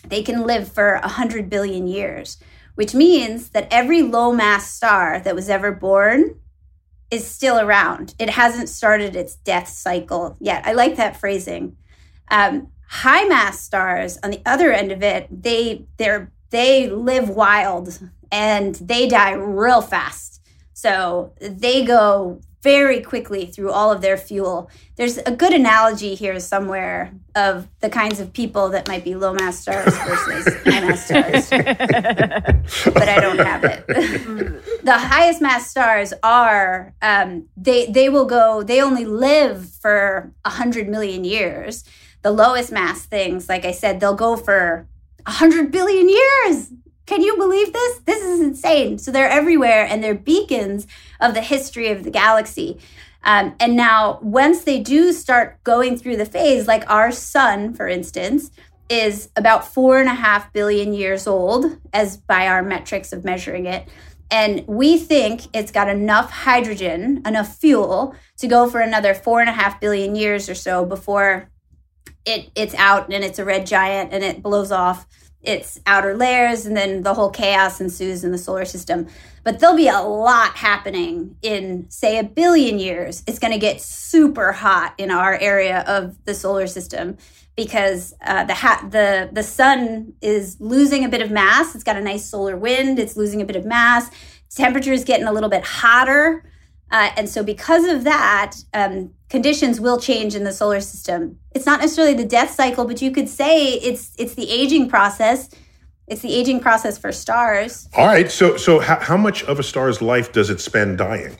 [0.07, 2.37] They can live for 100 billion years,
[2.75, 6.39] which means that every low mass star that was ever born
[7.11, 8.15] is still around.
[8.17, 10.65] It hasn't started its death cycle yet.
[10.65, 11.75] I like that phrasing.
[12.31, 17.99] Um, high mass stars on the other end of it they they're they live wild
[18.31, 20.41] and they die real fast
[20.73, 24.69] so they go very quickly through all of their fuel.
[24.97, 29.33] There's a good analogy here somewhere of the kinds of people that might be low
[29.33, 31.49] mass stars versus high mass stars
[32.93, 33.85] but i don't have it.
[34.83, 40.87] The highest mass stars are um, they they will go they only live for 100
[40.87, 41.83] million years.
[42.21, 44.87] The lowest mass things, like I said, they'll go for
[45.25, 46.71] 100 billion years.
[47.09, 47.97] Can you believe this?
[48.05, 48.99] This is insane.
[48.99, 50.85] So they're everywhere and they're beacons
[51.19, 52.77] of the history of the galaxy.
[53.23, 57.87] Um, and now, once they do start going through the phase, like our sun, for
[57.87, 58.51] instance,
[58.89, 63.65] is about four and a half billion years old, as by our metrics of measuring
[63.65, 63.87] it.
[64.29, 69.49] And we think it's got enough hydrogen, enough fuel to go for another four and
[69.49, 71.49] a half billion years or so before
[72.25, 75.07] it it's out and it's a red giant and it blows off
[75.41, 79.07] its outer layers and then the whole chaos ensues in the solar system.
[79.43, 83.23] But there'll be a lot happening in say a billion years.
[83.25, 87.17] It's going to get super hot in our area of the solar system
[87.55, 91.73] because uh, the ha- the the sun is losing a bit of mass.
[91.73, 92.99] It's got a nice solar wind.
[92.99, 94.09] It's losing a bit of mass.
[94.49, 96.43] Temperature is getting a little bit hotter.
[96.91, 101.39] Uh, and so, because of that, um, conditions will change in the solar system.
[101.51, 105.49] It's not necessarily the death cycle, but you could say it's it's the aging process.
[106.07, 107.87] It's the aging process for stars.
[107.95, 108.31] All right.
[108.31, 111.37] So, so how, how much of a star's life does it spend dying?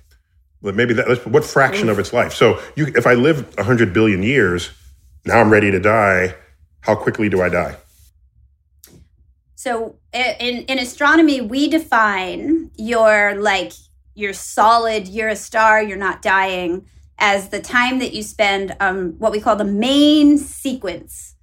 [0.62, 1.26] Well, maybe that.
[1.26, 1.94] What fraction Oof.
[1.94, 2.34] of its life?
[2.34, 4.70] So, you, if I live hundred billion years,
[5.26, 6.36] now I'm ready to die.
[6.82, 7.78] How quickly do I die?
[9.56, 13.74] So, in in astronomy, we define your like
[14.14, 16.86] you're solid, you're a star, you're not dying,
[17.20, 21.36] as the time that you spend um, what we call the main sequence.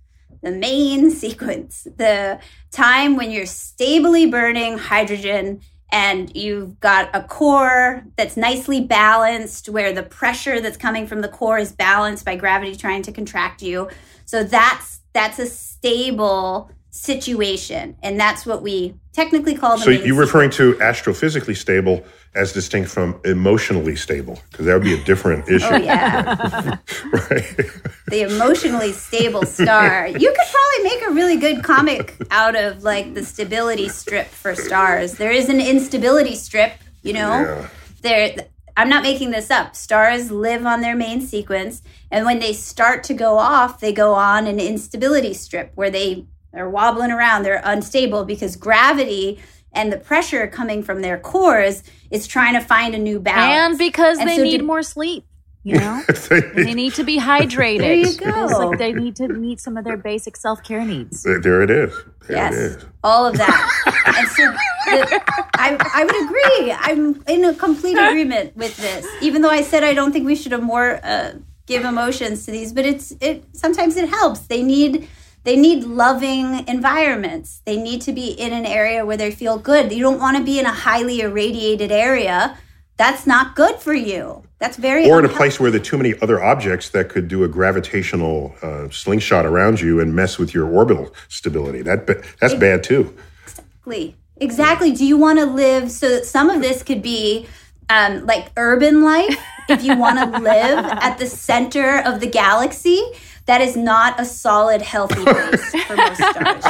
[0.43, 2.41] The main sequence, the
[2.73, 5.61] time when you're stably burning hydrogen
[5.93, 11.29] and you've got a core that's nicely balanced where the pressure that's coming from the
[11.29, 13.89] core is balanced by gravity trying to contract you.
[14.25, 17.97] So that's that's a stable situation.
[18.03, 22.05] And that's what we technically call the so you're referring to astrophysically stable
[22.35, 25.67] as distinct from emotionally stable because that would be a different oh, issue.
[25.71, 26.77] oh yeah.
[27.13, 27.71] Right.
[28.09, 30.07] The emotionally stable star.
[30.07, 34.55] You could probably make a really good comic out of like the stability strip for
[34.55, 35.15] stars.
[35.15, 36.75] There is an instability strip
[37.07, 37.41] you know?
[37.41, 37.69] Yeah.
[38.03, 39.75] there I'm not making this up.
[39.75, 41.81] Stars live on their main sequence,
[42.11, 46.27] and when they start to go off, they go on an instability strip where they
[46.57, 49.39] they're wobbling around, they're unstable because gravity
[49.73, 53.73] and the pressure coming from their cores is trying to find a new balance.
[53.73, 55.25] And because and they so need did, more sleep.
[55.65, 56.03] You know,
[56.55, 57.79] they need to be hydrated.
[57.79, 58.69] There you go.
[58.69, 61.25] like they need to meet some of their basic self care needs.
[61.25, 61.93] There it is.
[62.27, 62.85] There yes, it is.
[63.05, 64.05] all of that.
[64.17, 64.53] and so
[64.87, 65.23] the,
[65.57, 66.73] I, I would agree.
[66.73, 69.07] I'm in a complete agreement with this.
[69.21, 71.33] Even though I said I don't think we should have more uh,
[71.67, 74.41] give emotions to these, but it's it sometimes it helps.
[74.47, 75.07] They need
[75.47, 77.63] they need loving environments.
[77.65, 79.93] They need to be in an area where they feel good.
[79.93, 82.59] You don't want to be in a highly irradiated area.
[82.97, 84.43] That's not good for you.
[84.59, 87.29] That's very or in a place where there are too many other objects that could
[87.29, 91.81] do a gravitational uh, slingshot around you and mess with your orbital stability.
[91.83, 92.09] That
[92.41, 93.17] that's it, bad too.
[93.45, 94.17] Exactly.
[94.39, 94.91] Exactly.
[94.91, 95.93] Do you want to live?
[95.93, 97.47] So that some of this could be
[97.89, 99.39] um, like urban life.
[99.69, 103.01] if you want to live at the center of the galaxy,
[103.47, 106.65] that is not a solid, healthy place for most stars.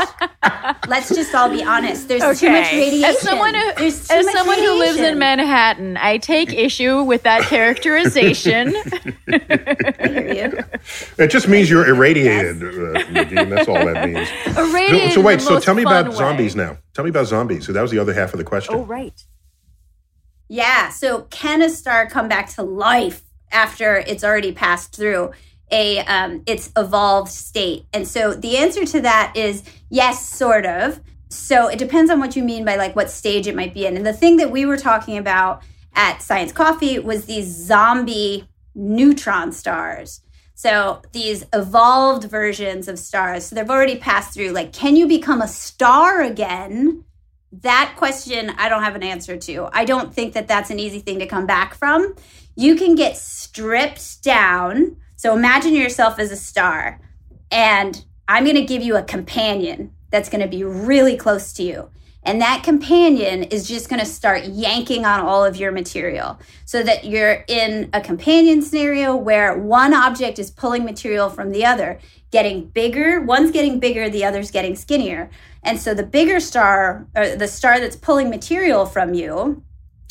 [0.88, 2.08] Let's just all be honest.
[2.08, 3.04] There's too much radiation.
[3.04, 5.18] As someone who, There's as much someone who lives in.
[5.18, 8.74] Manhattan, I take issue with that characterization.
[9.28, 10.64] I hear you.
[11.18, 13.48] It just means you're irradiated, uh, Negin.
[13.48, 14.28] That's all that means.
[14.56, 16.14] Irradiated So in wait, the so tell me about way.
[16.14, 16.76] zombies now.
[16.92, 17.66] Tell me about zombies.
[17.66, 18.74] So that was the other half of the question.
[18.74, 19.24] Oh, right.
[20.48, 20.90] Yeah.
[20.90, 25.32] So can a star come back to life after it's already passed through
[25.70, 27.86] a um, its evolved state?
[27.92, 31.00] And so the answer to that is yes, sort of.
[31.28, 33.96] So it depends on what you mean by like what stage it might be in.
[33.96, 35.62] And the thing that we were talking about
[35.94, 40.20] at Science Coffee was these zombie neutron stars.
[40.54, 43.46] So these evolved versions of stars.
[43.46, 44.50] So they've already passed through.
[44.50, 47.04] Like, can you become a star again?
[47.62, 49.68] that question I don't have an answer to.
[49.72, 52.14] I don't think that that's an easy thing to come back from.
[52.54, 54.96] You can get stripped down.
[55.26, 57.00] So imagine yourself as a star,
[57.50, 61.64] and I'm going to give you a companion that's going to be really close to
[61.64, 61.90] you.
[62.22, 66.80] And that companion is just going to start yanking on all of your material so
[66.84, 71.98] that you're in a companion scenario where one object is pulling material from the other,
[72.30, 73.20] getting bigger.
[73.20, 75.28] One's getting bigger, the other's getting skinnier.
[75.64, 79.64] And so the bigger star, or the star that's pulling material from you,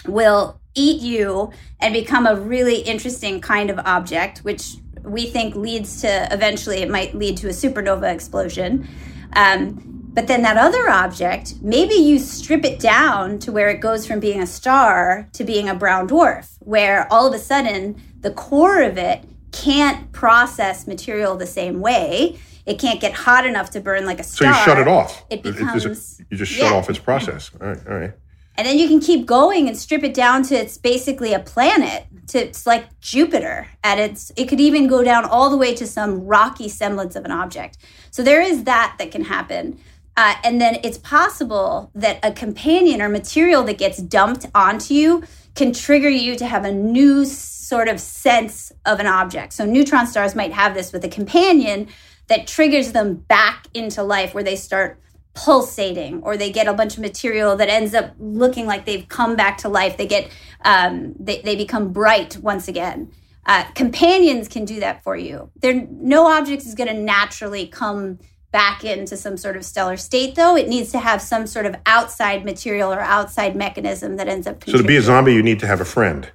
[0.06, 6.01] will eat you and become a really interesting kind of object, which we think leads
[6.01, 8.87] to eventually it might lead to a supernova explosion.
[9.33, 14.07] Um, but then that other object, maybe you strip it down to where it goes
[14.07, 18.31] from being a star to being a brown dwarf, where all of a sudden the
[18.31, 22.39] core of it can't process material the same way.
[22.65, 24.53] It can't get hot enough to burn like a star.
[24.53, 25.25] So you shut it off.
[25.29, 26.77] It becomes- you just shut yeah.
[26.77, 27.51] off its process.
[27.59, 28.13] All right, all right.
[28.57, 32.05] And then you can keep going and strip it down to it's basically a planet.
[32.27, 34.31] To it's like Jupiter at its.
[34.35, 37.77] It could even go down all the way to some rocky semblance of an object.
[38.11, 39.79] So there is that that can happen.
[40.17, 45.23] Uh, and then it's possible that a companion or material that gets dumped onto you
[45.55, 49.53] can trigger you to have a new sort of sense of an object.
[49.53, 51.87] So neutron stars might have this with a companion
[52.27, 54.99] that triggers them back into life where they start
[55.36, 59.36] pulsating or they get a bunch of material that ends up looking like they've come
[59.36, 59.98] back to life.
[59.98, 60.30] They get
[60.62, 63.12] um, they, they become bright once again.
[63.45, 65.52] Uh, companions can do that for you.
[65.58, 68.17] There no object is going to naturally come
[68.52, 70.56] back into some sort of stellar state though.
[70.56, 74.63] It needs to have some sort of outside material or outside mechanism that ends up
[74.63, 76.32] So to be a zombie, you need to have a friend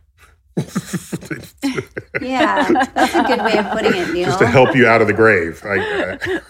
[2.20, 5.06] yeah that's a good way of putting it neil just to help you out of
[5.06, 5.62] the grave.
[5.64, 6.40] I, I,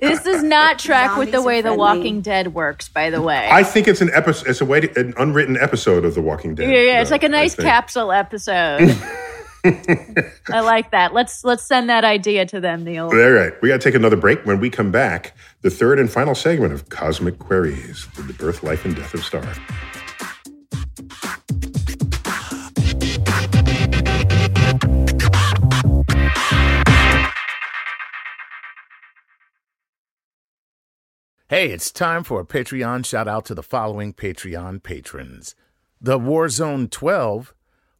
[0.00, 1.74] This does not track with the way The.
[1.74, 3.48] Walking Dead works, by the way.
[3.50, 4.48] I think it's an episode.
[4.48, 6.70] It's a way to, an unwritten episode of The Walking Dead.
[6.70, 8.96] yeah, yeah, it's uh, like a nice capsule episode.
[9.64, 11.14] I like that.
[11.14, 13.06] Let's let's send that idea to them, Neil.
[13.06, 14.44] All right, we got to take another break.
[14.44, 18.84] When we come back, the third and final segment of Cosmic Queries: the birth, life,
[18.84, 19.54] and death of Star.
[31.54, 35.54] Hey, it's time for a Patreon shout out to the following Patreon patrons.
[36.00, 37.54] The Warzone 12,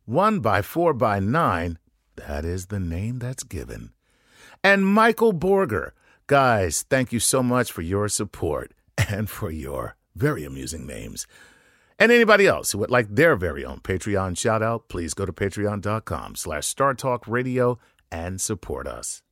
[0.07, 1.79] 1 by 4 by 9
[2.17, 3.93] that is the name that's given.
[4.65, 5.93] And Michael Borger.
[6.27, 8.75] Guys, thank you so much for your support
[9.09, 11.29] and for your very amusing names.
[11.97, 15.33] And anybody else who would like their very own Patreon shout out, please go to
[15.33, 17.79] patreon.com slash Star Talk Radio
[18.11, 19.23] and support us.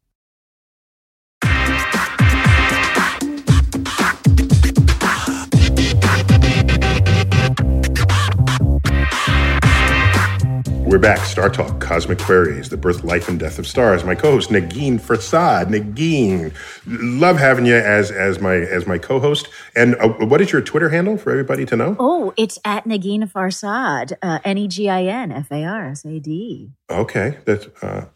[10.69, 11.19] We're back.
[11.21, 14.05] Star Talk, Cosmic Queries, the birth, life, and death of stars.
[14.05, 15.67] My co-host Negin Farsad.
[15.69, 16.53] Negin,
[16.87, 19.49] love having you as as my as my co-host.
[19.75, 21.97] And uh, what is your Twitter handle for everybody to know?
[21.99, 26.05] Oh, it's at Negin Farsad, uh, N E G I N F A R S
[26.05, 26.73] A D.
[26.91, 28.07] Okay, that's uh,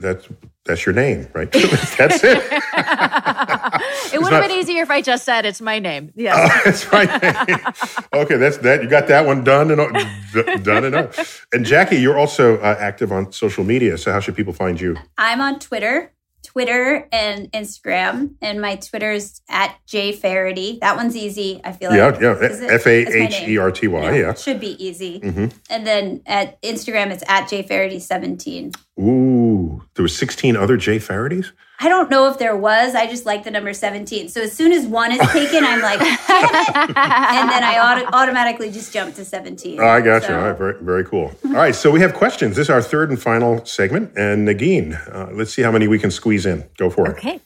[0.00, 0.28] that's
[0.64, 1.50] that's your name, right?
[1.98, 2.38] that's it.
[4.12, 6.10] it would have not- been easier if I just said it's my name.
[6.14, 6.34] Yes.
[6.38, 8.14] Oh, that's right.
[8.14, 8.82] okay, that's that.
[8.82, 11.10] You got that one done and all- d- done and all.
[11.52, 13.98] And Jackie, you're also uh, active on social media.
[13.98, 14.96] So how should people find you?
[15.18, 20.78] I'm on Twitter, Twitter and Instagram, and my Twitter's at J Faherty.
[20.80, 21.60] That one's easy.
[21.64, 22.34] I feel Yeah, like yeah.
[22.38, 23.50] Is it- F A is my H name.
[23.50, 24.02] E R T Y.
[24.02, 24.34] Yeah, Yeah.
[24.34, 25.20] should be easy.
[25.20, 25.52] Mhm.
[25.68, 28.72] And then at Instagram, it's at J Faherty seventeen.
[29.00, 31.52] Ooh, Ooh, there were 16 other Jay Faherty's?
[31.80, 32.94] I don't know if there was.
[32.94, 34.28] I just like the number 17.
[34.28, 38.92] So as soon as one is taken, I'm like, and then I auto- automatically just
[38.92, 39.80] jump to 17.
[39.80, 40.28] Oh, I got so.
[40.28, 40.34] you.
[40.34, 41.32] All right, very, very cool.
[41.44, 42.56] All right, so we have questions.
[42.56, 44.12] This is our third and final segment.
[44.16, 46.64] And Negin, uh, let's see how many we can squeeze in.
[46.76, 47.16] Go for it.
[47.18, 47.40] Okay.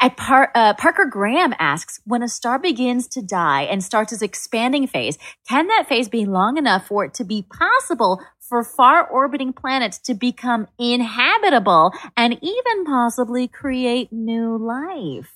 [0.00, 4.22] At Par- uh, Parker Graham asks, when a star begins to die and starts its
[4.22, 5.16] expanding phase,
[5.48, 8.20] can that phase be long enough for it to be possible
[8.50, 15.32] for far orbiting planets to become inhabitable and even possibly create new life?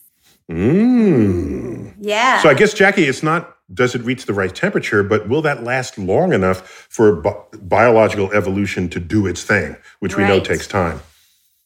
[0.50, 1.94] Mm.
[2.00, 2.42] Yeah.
[2.42, 5.62] So I guess, Jackie, it's not does it reach the right temperature, but will that
[5.62, 10.66] last long enough for bi- biological evolution to do its thing, which we know takes
[10.66, 11.00] time?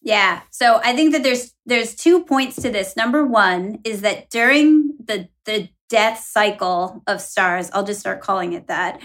[0.01, 0.43] Yeah.
[0.51, 2.95] So I think that there's there's two points to this.
[2.97, 8.53] Number one is that during the the death cycle of stars, I'll just start calling
[8.53, 9.01] it that.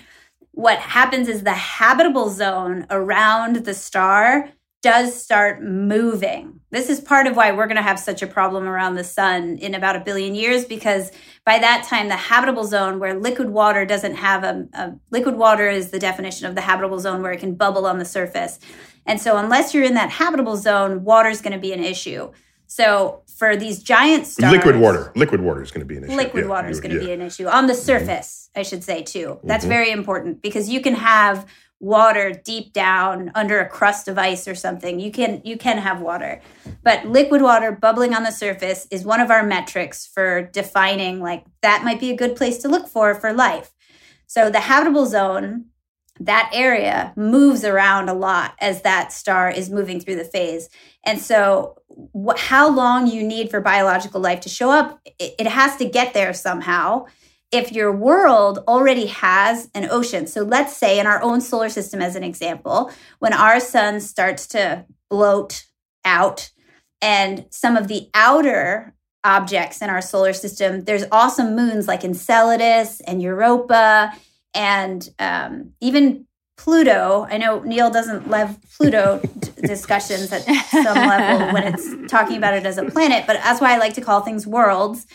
[0.53, 4.49] What happens is the habitable zone around the star
[4.83, 6.59] does start moving.
[6.69, 9.57] This is part of why we're going to have such a problem around the sun
[9.57, 11.11] in about a billion years because
[11.43, 15.69] by that time the habitable zone where liquid water doesn't have a, a liquid water
[15.69, 18.59] is the definition of the habitable zone where it can bubble on the surface.
[19.07, 22.31] And so, unless you're in that habitable zone, water is going to be an issue.
[22.67, 25.11] So, for these giant stars, Liquid water.
[25.15, 26.15] Liquid water is going to be an issue.
[26.15, 27.07] liquid Yeah, water is going to yeah.
[27.07, 29.39] be an issue on the surface, I should say, too.
[29.43, 29.69] That's Mhm.
[29.69, 31.45] very important because you can have
[31.79, 34.99] water deep down under a crust of ice or something.
[35.01, 36.39] You can you can have water.
[36.81, 41.43] But liquid water bubbling on the surface is one of our metrics for defining like
[41.61, 43.71] that might be a good place to look for for life.
[44.27, 45.65] So the habitable zone
[46.19, 50.69] that area moves around a lot as that star is moving through the phase.
[51.05, 51.75] And so,
[52.15, 55.85] wh- how long you need for biological life to show up, it, it has to
[55.85, 57.05] get there somehow.
[57.51, 62.01] If your world already has an ocean, so let's say in our own solar system,
[62.01, 65.65] as an example, when our sun starts to bloat
[66.05, 66.51] out
[67.01, 73.01] and some of the outer objects in our solar system, there's awesome moons like Enceladus
[73.01, 74.13] and Europa
[74.53, 76.27] and um, even
[76.57, 77.27] Pluto.
[77.29, 79.21] I know Neil doesn't love Pluto
[79.61, 83.73] discussions at some level when it's talking about it as a planet, but that's why
[83.73, 85.07] I like to call things worlds.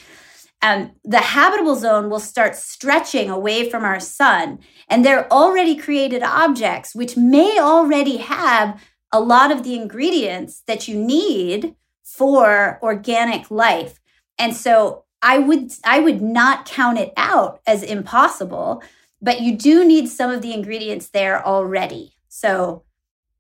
[0.61, 4.59] Um, the habitable zone will start stretching away from our sun,
[4.89, 8.83] and they're already created objects which may already have
[9.13, 14.01] a lot of the ingredients that you need for organic life.
[14.39, 18.83] And so I would I would not count it out as impossible
[19.21, 22.15] but you do need some of the ingredients there already.
[22.29, 22.83] So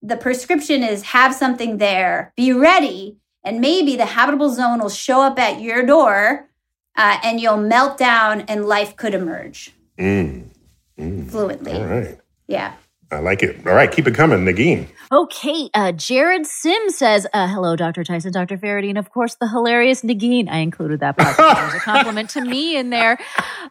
[0.02, 5.20] the prescription is have something there, be ready, and maybe the habitable zone will show
[5.22, 6.48] up at your door
[6.96, 10.50] uh, and you'll melt down and life could emerge Mm.
[10.98, 11.30] Mm.
[11.30, 11.72] fluently.
[11.72, 12.18] All right.
[12.46, 12.74] Yeah.
[13.10, 13.66] I like it.
[13.66, 14.86] All right, keep it coming, Negin.
[15.10, 18.04] Okay, uh, Jared Sim says, uh, hello, Dr.
[18.04, 18.58] Tyson, Dr.
[18.58, 20.50] Faherty, and of course the hilarious Negin.
[20.50, 21.34] I included that part.
[21.38, 23.12] There's a compliment to me in there.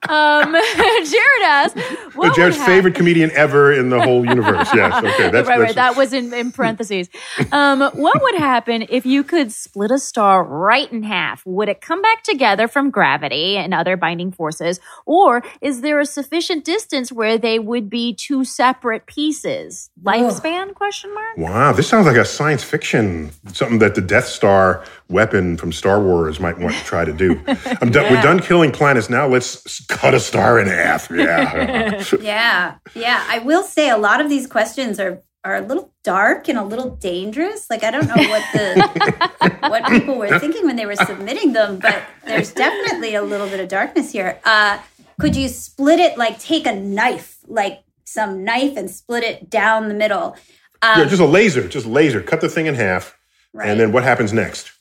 [0.09, 1.79] Um, Jared asks,
[2.15, 4.69] what Jared's favorite comedian ever in the whole universe.
[4.73, 5.29] Yes, okay.
[5.29, 5.75] That's, right, that's right.
[5.75, 7.07] That was in, in parentheses.
[7.51, 11.45] Um, what would happen if you could split a star right in half?
[11.45, 16.07] Would it come back together from gravity and other binding forces, or is there a
[16.07, 19.26] sufficient distance where they would be two separate pieces?
[19.31, 20.73] Lifespan?
[20.73, 21.37] Question mark.
[21.37, 26.01] Wow, this sounds like a science fiction, something that the Death Star weapon from Star
[26.01, 27.41] Wars might want to try to do.
[27.81, 29.09] I'm done, We're done killing planets.
[29.09, 31.09] Now let's cut a star in half.
[31.11, 32.03] Yeah.
[32.21, 32.75] Yeah.
[32.95, 33.23] Yeah.
[33.27, 36.63] I will say a lot of these questions are are a little dark and a
[36.63, 37.69] little dangerous.
[37.69, 41.79] Like I don't know what the what people were thinking when they were submitting them,
[41.79, 44.39] but there's definitely a little bit of darkness here.
[44.43, 44.79] Uh
[45.19, 49.87] could you split it like take a knife, like some knife and split it down
[49.87, 50.35] the middle?
[50.81, 52.21] Um, yeah, just a laser, just laser.
[52.21, 53.17] Cut the thing in half.
[53.53, 53.69] right.
[53.69, 54.71] And then what happens next?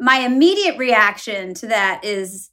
[0.00, 2.50] my immediate reaction to that is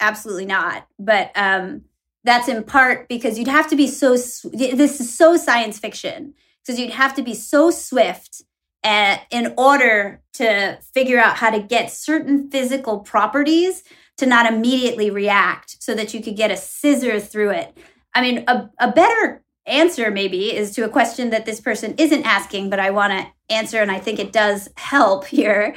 [0.00, 1.82] absolutely not but um
[2.24, 6.32] that's in part because you'd have to be so this is so science fiction
[6.64, 8.42] because you'd have to be so swift
[8.84, 13.82] uh, in order to figure out how to get certain physical properties
[14.16, 17.76] to not immediately react so that you could get a scissor through it
[18.16, 22.24] i mean a, a better answer maybe is to a question that this person isn't
[22.24, 25.74] asking but i want to answer and i think it does help here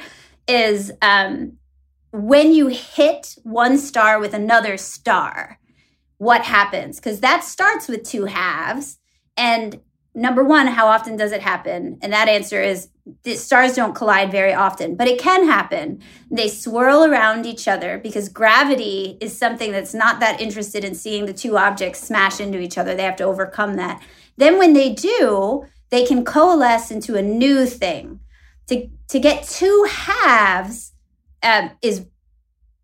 [0.48, 1.58] is um,
[2.12, 5.58] when you hit one star with another star,
[6.18, 6.98] what happens?
[6.98, 8.98] Because that starts with two halves.
[9.36, 9.80] And
[10.14, 11.98] number one, how often does it happen?
[12.02, 12.88] And that answer is
[13.34, 16.02] stars don't collide very often, but it can happen.
[16.30, 21.26] They swirl around each other because gravity is something that's not that interested in seeing
[21.26, 22.94] the two objects smash into each other.
[22.94, 24.02] They have to overcome that.
[24.36, 28.20] Then when they do, they can coalesce into a new thing.
[28.68, 30.92] To, to get two halves
[31.42, 32.06] um, is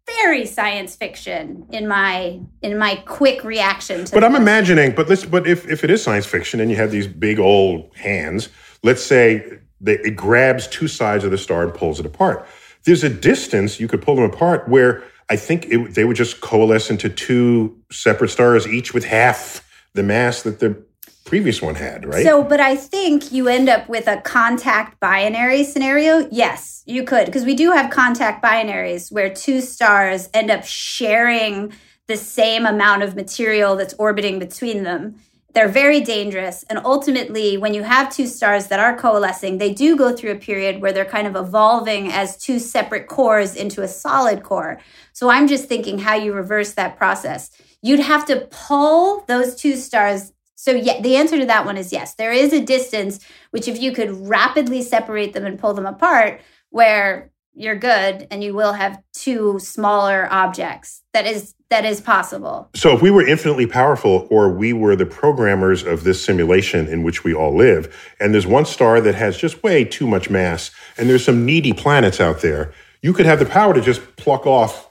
[0.07, 5.24] very science fiction in my in my quick reaction to But I'm imagining, but let's,
[5.24, 8.48] but if, if it is science fiction and you have these big old hands,
[8.82, 12.46] let's say that it grabs two sides of the star and pulls it apart.
[12.84, 16.40] There's a distance you could pull them apart where I think it, they would just
[16.40, 20.82] coalesce into two separate stars, each with half the mass that the
[21.27, 22.24] previous one had, right?
[22.24, 26.29] So, but I think you end up with a contact binary scenario.
[26.31, 31.72] Yes, you could, because we do have contact binaries where two stars end up sharing
[32.07, 35.16] the same amount of material that's orbiting between them.
[35.53, 36.64] They're very dangerous.
[36.64, 40.37] And ultimately, when you have two stars that are coalescing, they do go through a
[40.37, 44.79] period where they're kind of evolving as two separate cores into a solid core.
[45.12, 47.51] So I'm just thinking how you reverse that process.
[47.83, 50.33] You'd have to pull those two stars
[50.66, 52.14] so yeah, the answer to that one is yes.
[52.14, 56.40] There is a distance which if you could rapidly separate them and pull them apart
[56.70, 61.04] where you're good and you will have two smaller objects.
[61.12, 62.68] That is that is possible.
[62.74, 67.04] So if we were infinitely powerful or we were the programmers of this simulation in
[67.04, 70.72] which we all live, and there's one star that has just way too much mass,
[70.98, 74.46] and there's some needy planets out there, you could have the power to just pluck
[74.46, 74.90] off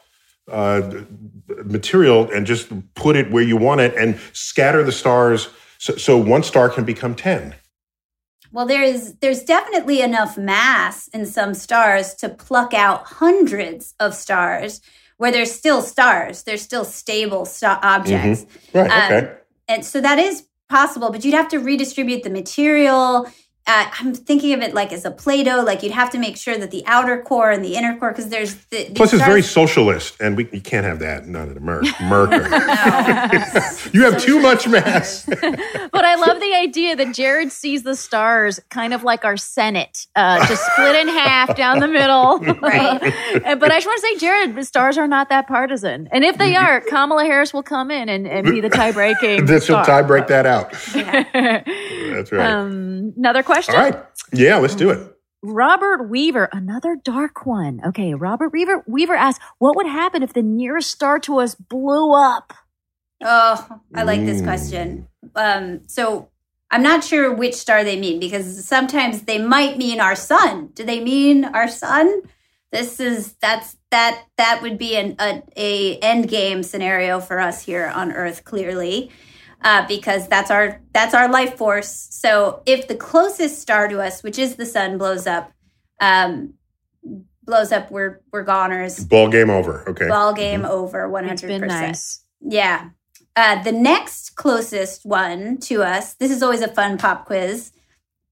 [0.49, 1.01] uh,
[1.65, 6.17] material and just put it where you want it and scatter the stars so, so
[6.17, 7.55] one star can become 10.
[8.51, 14.13] Well, there is there's definitely enough mass in some stars to pluck out hundreds of
[14.13, 14.79] stars
[15.17, 16.43] where there's still stars.
[16.43, 18.45] There's still stable sta- objects.
[18.73, 19.33] Right, Um, okay.
[19.67, 23.29] and so that is possible, but you'd have to redistribute the material.
[23.67, 25.63] Uh, I'm thinking of it like as a Play-Doh.
[25.63, 28.29] Like you'd have to make sure that the outer core and the inner core, because
[28.29, 31.27] there's the, these Plus, it's very socialist, and we you can't have that.
[31.27, 31.85] None of the Merc.
[32.01, 32.31] Merc.
[33.93, 35.27] you have too much mass.
[35.95, 40.07] But I love the idea that Jared sees the stars kind of like our Senate,
[40.17, 42.39] uh, just split in half down the middle.
[42.65, 42.99] Right.
[43.59, 46.09] But I just want to say, Jared, the stars are not that partisan.
[46.11, 49.45] And if they are, Kamala Harris will come in and, and be the tie breaking.
[49.45, 50.71] This will tie break that out.
[50.71, 52.51] That's right.
[52.51, 53.54] Um, another question.
[53.69, 54.03] All right.
[54.33, 55.11] Yeah, let's do it.
[55.43, 57.79] Robert Weaver, another dark one.
[57.85, 62.13] Okay, Robert Weaver Weaver asks, what would happen if the nearest star to us blew
[62.13, 62.53] up?
[63.23, 64.43] Oh, I like this Mm.
[64.43, 65.07] question.
[65.35, 66.29] Um, so
[66.71, 70.69] I'm not sure which star they mean because sometimes they might mean our sun.
[70.73, 72.21] Do they mean our sun?
[72.71, 77.63] This is that's that that would be an a, a end game scenario for us
[77.63, 79.11] here on Earth, clearly,
[79.65, 82.07] uh, because that's our that's our life force.
[82.11, 85.51] So if the closest star to us, which is the sun, blows up,
[85.99, 86.53] um,
[87.43, 89.03] blows up, we're we're goners.
[89.03, 89.83] Ball game over.
[89.89, 90.07] Okay.
[90.07, 91.87] Ball game over, one It's One hundred percent.
[91.87, 92.23] nice.
[92.41, 92.89] Yeah.
[93.35, 97.73] Uh, the next closest one to us, this is always a fun pop quiz,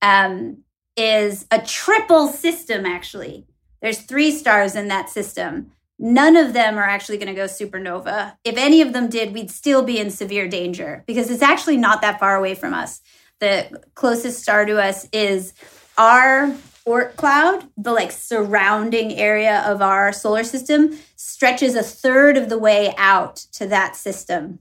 [0.02, 0.64] um,
[0.96, 3.46] is a triple system, actually.
[3.82, 5.72] There's three stars in that system.
[6.06, 8.36] None of them are actually going to go supernova.
[8.44, 12.02] If any of them did, we'd still be in severe danger because it's actually not
[12.02, 13.00] that far away from us.
[13.40, 15.54] The closest star to us is
[15.98, 16.54] our
[16.86, 22.60] Oort cloud, the like surrounding area of our solar system, stretches a third of the
[22.60, 24.60] way out to that system.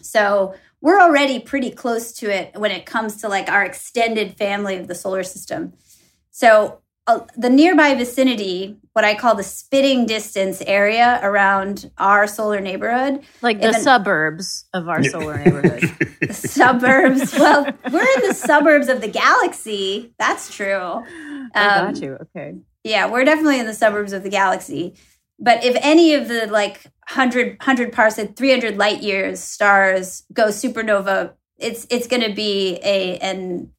[0.00, 4.74] So we're already pretty close to it when it comes to like our extended family
[4.78, 5.74] of the solar system.
[6.32, 12.60] So uh, the nearby vicinity, what I call the spitting distance area around our solar
[12.60, 15.82] neighborhood, Like the an- suburbs of our solar neighborhood.
[16.20, 17.32] the suburbs.
[17.36, 20.12] Well, we're in the suburbs of the galaxy.
[20.18, 20.76] That's true.
[20.80, 22.18] Um, got you.
[22.22, 22.54] Okay.
[22.84, 24.94] Yeah, we're definitely in the suburbs of the galaxy.
[25.38, 31.32] But if any of the like 100, 100 parsec, 300 light years stars go supernova,
[31.58, 33.70] it's it's going to be a and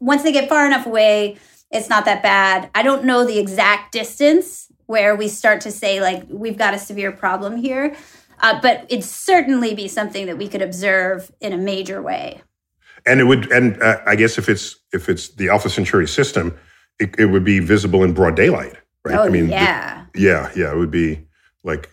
[0.00, 1.36] once they get far enough away,
[1.74, 2.70] it's not that bad.
[2.74, 6.78] I don't know the exact distance where we start to say like we've got a
[6.78, 7.94] severe problem here,
[8.40, 12.40] uh, but it'd certainly be something that we could observe in a major way.
[13.06, 16.56] And it would, and uh, I guess if it's if it's the Alpha Centauri system,
[16.98, 19.18] it, it would be visible in broad daylight, right?
[19.18, 21.26] Oh I mean, the- yeah, yeah, yeah, it would be
[21.64, 21.90] like,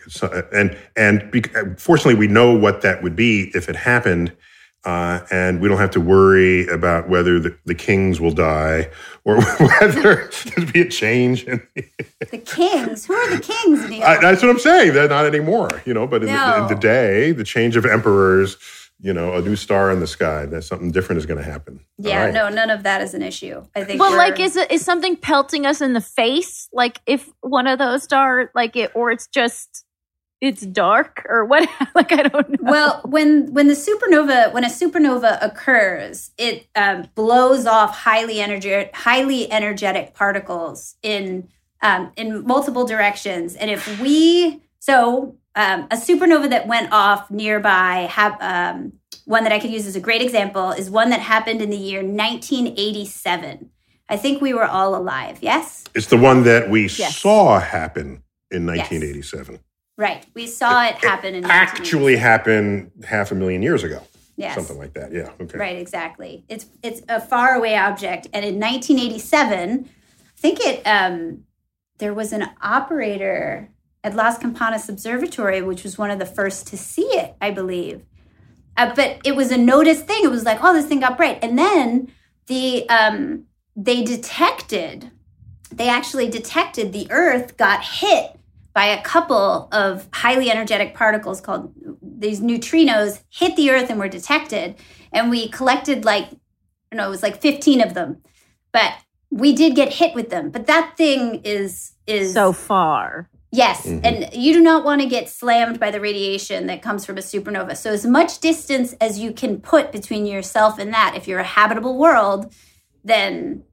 [0.52, 4.32] and and bec- fortunately, we know what that would be if it happened,
[4.84, 8.90] uh, and we don't have to worry about whether the, the kings will die
[9.24, 9.40] or
[9.80, 11.44] whether there'd be a change.
[11.44, 11.62] In,
[12.30, 13.06] the kings.
[13.06, 13.88] Who are the kings?
[13.88, 14.02] Neil?
[14.02, 14.94] I, that's what I'm saying.
[14.94, 16.06] They're not anymore, you know.
[16.06, 18.56] But in, the, in the day, the change of emperors,
[19.00, 21.78] you know, a new star in the sky, that something different is going to happen.
[21.98, 22.34] Yeah, right.
[22.34, 23.64] no, none of that is an issue.
[23.76, 23.98] I think.
[24.00, 26.68] But we're- like, is it is something pelting us in the face?
[26.72, 29.84] Like, if one of those star, like it, or it's just,
[30.42, 31.68] it's dark or what?
[31.94, 32.70] like I don't know.
[32.70, 38.94] Well, when when the supernova when a supernova occurs, it um, blows off highly energetic
[38.94, 41.48] highly energetic particles in
[41.80, 48.08] um, in multiple directions, and if we so um, a supernova that went off nearby
[48.10, 51.62] have um, one that I could use as a great example is one that happened
[51.62, 53.70] in the year 1987.
[54.08, 55.38] I think we were all alive.
[55.40, 55.84] Yes.
[55.94, 57.18] It's the one that we Yes.
[57.18, 59.60] saw happen in 1987.
[60.02, 60.26] Right.
[60.34, 64.02] We saw it happen in Actually happen half a million years ago.
[64.36, 64.56] Yes.
[64.56, 65.12] Something like that.
[65.12, 65.30] Yeah.
[65.40, 65.56] Okay.
[65.56, 66.44] Right, exactly.
[66.48, 71.44] It's it's a faraway object, and in 1987, I think it um,
[71.98, 73.70] there was an operator
[74.02, 78.04] at Las Campanas Observatory, which was one of the first to see it, I believe.
[78.76, 80.24] Uh, but it was a noticed thing.
[80.24, 82.10] It was like, oh, this thing got bright, and then
[82.46, 83.44] the um,
[83.76, 85.12] they detected,
[85.70, 88.40] they actually detected the Earth got hit
[88.74, 94.08] by a couple of highly energetic particles called these neutrinos hit the earth and were
[94.08, 94.76] detected.
[95.12, 98.18] And we collected like i don't know it was like 15 of them.
[98.72, 98.92] But
[99.30, 100.50] we did get hit with them.
[100.50, 103.28] But that thing is is so far.
[103.50, 103.86] yes.
[103.86, 104.00] Mhm.
[104.04, 107.20] and you do not want to get slammed by the radiation that comes from a
[107.20, 107.76] supernova.
[107.76, 111.44] So as much distance as you can put between yourself and that if you're a
[111.44, 112.52] habitable world
[113.04, 113.64] then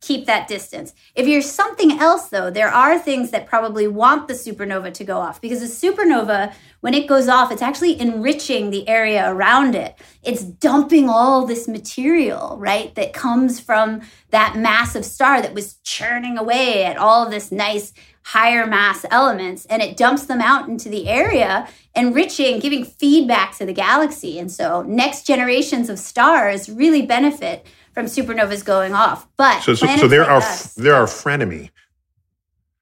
[0.00, 0.94] keep that distance.
[1.14, 5.18] If you're something else, though, there are things that probably want the supernova to go
[5.18, 9.98] off because a supernova, when it goes off, it's actually enriching the area around it.
[10.22, 16.38] It's dumping all this material, right, that comes from that massive star that was churning
[16.38, 17.92] away at all of this nice
[18.28, 23.64] higher mass elements and it dumps them out into the area enriching giving feedback to
[23.64, 27.66] the galaxy and so next generations of stars really benefit
[27.98, 29.26] from supernovas going off.
[29.36, 31.70] But So, so, so they're like our us- they're our frenemy.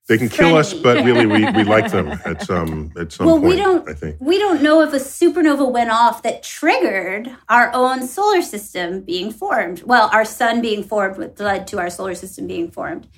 [0.09, 3.37] They can kill us, but really we, we like them at some at some Well,
[3.41, 3.49] point.
[3.49, 4.17] we don't- I think.
[4.21, 9.31] we don't know if a supernova went off that triggered our own solar system being
[9.33, 9.83] formed.
[9.85, 13.09] Well, our sun being formed, which led to our solar system being formed.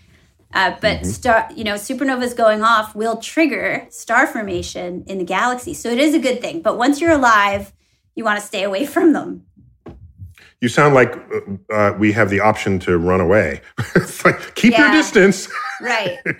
[0.55, 5.75] Uh, but star, you know, supernovas going off will trigger star formation in the galaxy.
[5.75, 6.63] So it is a good thing.
[6.63, 7.73] But once you're alive,
[8.15, 9.45] you want to stay away from them.
[10.61, 13.61] You sound like uh, uh, we have the option to run away.
[13.95, 15.49] it's like keep your distance.
[15.81, 16.19] Right.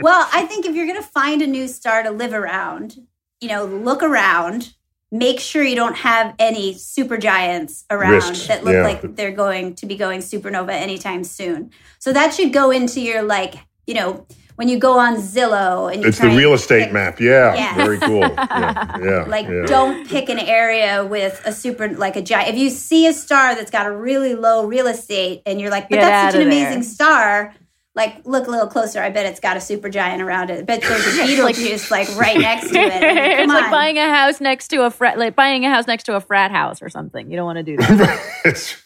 [0.00, 2.98] well, I think if you're going to find a new star to live around,
[3.40, 4.74] you know, look around,
[5.10, 8.82] make sure you don't have any supergiants around Risks, that look yeah.
[8.82, 11.70] like they're going to be going supernova anytime soon.
[11.98, 13.54] So that should go into your like,
[13.86, 14.26] you know,
[14.62, 17.18] when you go on Zillow and you It's the try and real estate pick- map.
[17.18, 17.76] Yeah, Yes.
[17.84, 18.20] very cool.
[18.52, 19.24] Yeah, yeah.
[19.26, 19.64] Like, yeah.
[19.66, 22.50] don't pick an area with a super, like a giant.
[22.50, 25.88] If you see a star that's got a really low real estate and you're like,
[25.88, 26.66] but Get that's such outta an there.
[26.66, 27.54] amazing star,
[27.96, 29.02] like, look a little closer.
[29.02, 30.60] I bet it's got a super giant around it.
[30.60, 32.92] I bet there's a Betelgeuse like right next to it.
[32.92, 35.70] I mean, it's come like buying a house next to a frat, like buying a
[35.70, 37.28] house next to a frat house or something.
[37.32, 38.42] You don't want to do that.
[38.44, 38.80] It's-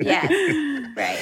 [0.00, 0.28] yes,
[0.96, 1.18] right.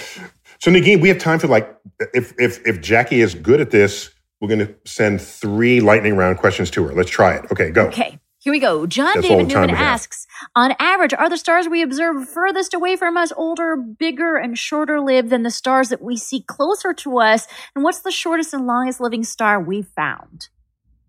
[0.61, 1.76] So Negin, we have time for like
[2.14, 6.38] if if if Jackie is good at this, we're going to send three lightning round
[6.38, 6.94] questions to her.
[6.94, 7.44] Let's try it.
[7.52, 7.86] Okay, go.
[7.86, 8.86] Okay, here we go.
[8.86, 13.16] John That's David Newman asks On average, are the stars we observe furthest away from
[13.16, 17.46] us older, bigger, and shorter lived than the stars that we see closer to us?
[17.74, 20.48] And what's the shortest and longest living star we've found?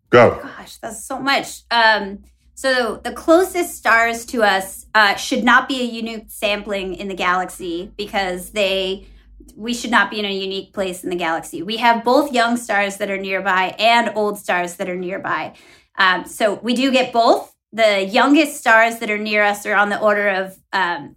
[0.09, 0.39] Go.
[0.41, 1.61] Gosh, that's so much.
[1.69, 2.23] Um,
[2.55, 7.15] so the closest stars to us uh, should not be a unique sampling in the
[7.15, 9.07] galaxy because they
[9.55, 11.61] we should not be in a unique place in the galaxy.
[11.63, 15.53] We have both young stars that are nearby and old stars that are nearby.
[15.97, 17.53] Um, so we do get both.
[17.71, 21.15] The youngest stars that are near us are on the order of um,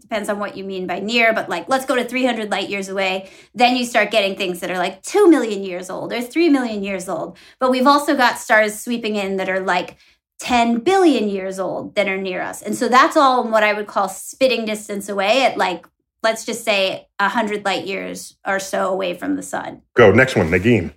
[0.00, 2.88] depends on what you mean by near, but like let's go to 300 light years
[2.88, 3.30] away.
[3.54, 6.82] Then you start getting things that are like 2 million years old or 3 million
[6.82, 7.36] years old.
[7.60, 9.96] But we've also got stars sweeping in that are like
[10.40, 12.62] 10 billion years old that are near us.
[12.62, 15.86] And so that's all what I would call spitting distance away at like,
[16.22, 19.82] let's just say 100 light years or so away from the sun.
[19.94, 20.12] Go.
[20.12, 20.92] Next one, Negin.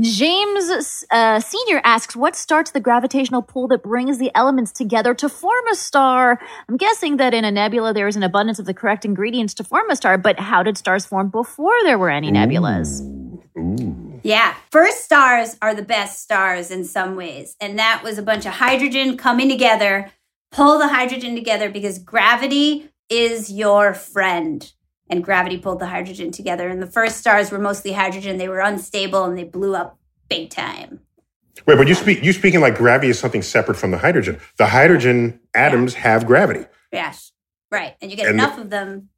[0.00, 5.28] James uh, Senior asks, "What starts the gravitational pull that brings the elements together to
[5.28, 8.74] form a star?" I'm guessing that in a nebula there is an abundance of the
[8.74, 12.30] correct ingredients to form a star, but how did stars form before there were any
[12.30, 13.00] nebulas?
[13.58, 14.20] Ooh.
[14.22, 14.54] Yeah.
[14.70, 17.56] First stars are the best stars in some ways.
[17.60, 20.10] And that was a bunch of hydrogen coming together,
[20.52, 24.72] pull the hydrogen together because gravity is your friend.
[25.10, 26.68] And gravity pulled the hydrogen together.
[26.68, 28.36] And the first stars were mostly hydrogen.
[28.36, 29.98] They were unstable and they blew up
[30.28, 31.00] big time.
[31.66, 34.38] Wait, but you speak you speaking like gravity is something separate from the hydrogen.
[34.58, 36.66] The hydrogen atoms have gravity.
[36.92, 37.32] Yes.
[37.70, 37.94] Right.
[38.00, 39.08] And you get And enough of them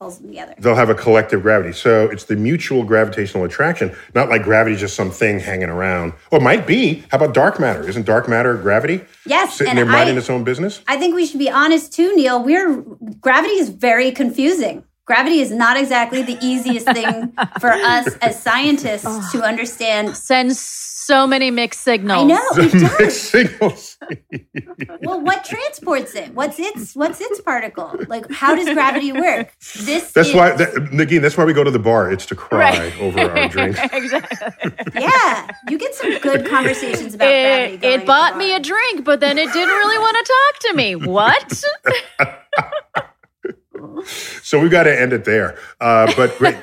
[0.00, 0.54] pulls them together.
[0.58, 1.72] They'll have a collective gravity.
[1.72, 6.12] So it's the mutual gravitational attraction, not like gravity just some thing hanging around.
[6.30, 7.02] Or it might be.
[7.10, 7.88] How about dark matter?
[7.88, 9.00] Isn't dark matter gravity?
[9.26, 10.82] Yes, Sitting and there minding I- its own business?
[10.86, 12.40] I think we should be honest too, Neil.
[12.42, 12.76] We're
[13.20, 14.84] gravity is very confusing.
[15.04, 20.16] Gravity is not exactly the easiest thing for us as scientists to understand.
[20.16, 20.60] Sends
[21.08, 22.20] so many mixed signals.
[22.22, 23.96] I know it Mixed signals.
[25.00, 26.34] Well, what transports it?
[26.34, 27.90] What's its what's its particle?
[28.08, 29.52] Like, how does gravity work?
[29.80, 32.12] This That's is, why, that, Negin, that's why we go to the bar.
[32.12, 33.00] It's to cry Right.
[33.00, 33.78] over our drink.
[33.92, 34.70] exactly.
[34.94, 37.74] yeah, you get some good conversations about gravity.
[37.74, 40.16] It, going it at bought the me a drink, but then it didn't really want
[40.18, 40.94] to talk to me.
[40.94, 41.64] What?
[44.42, 45.56] So we've got to end it there.
[45.80, 46.56] Uh, but great.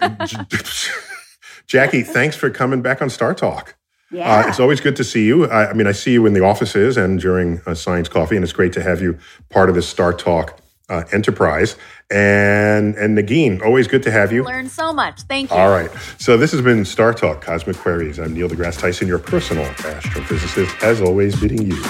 [1.67, 3.75] Jackie, thanks for coming back on Star Talk.
[4.16, 5.45] Yeah, Uh, it's always good to see you.
[5.47, 8.43] I, I mean, I see you in the offices and during uh, Science Coffee, and
[8.43, 9.18] it's great to have you
[9.49, 10.59] part of this Star Talk
[10.89, 11.76] uh, enterprise.
[12.11, 14.43] And and Negin, always good to have you.
[14.43, 15.22] Learned so much.
[15.24, 15.57] Thank you.
[15.57, 15.89] All right.
[16.20, 18.20] So this has been Star Talk Cosmic Queries.
[18.20, 21.82] I'm Neil deGrasse Tyson, your personal astrophysicist, as always, bidding you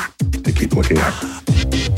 [0.43, 1.94] to keep looking up.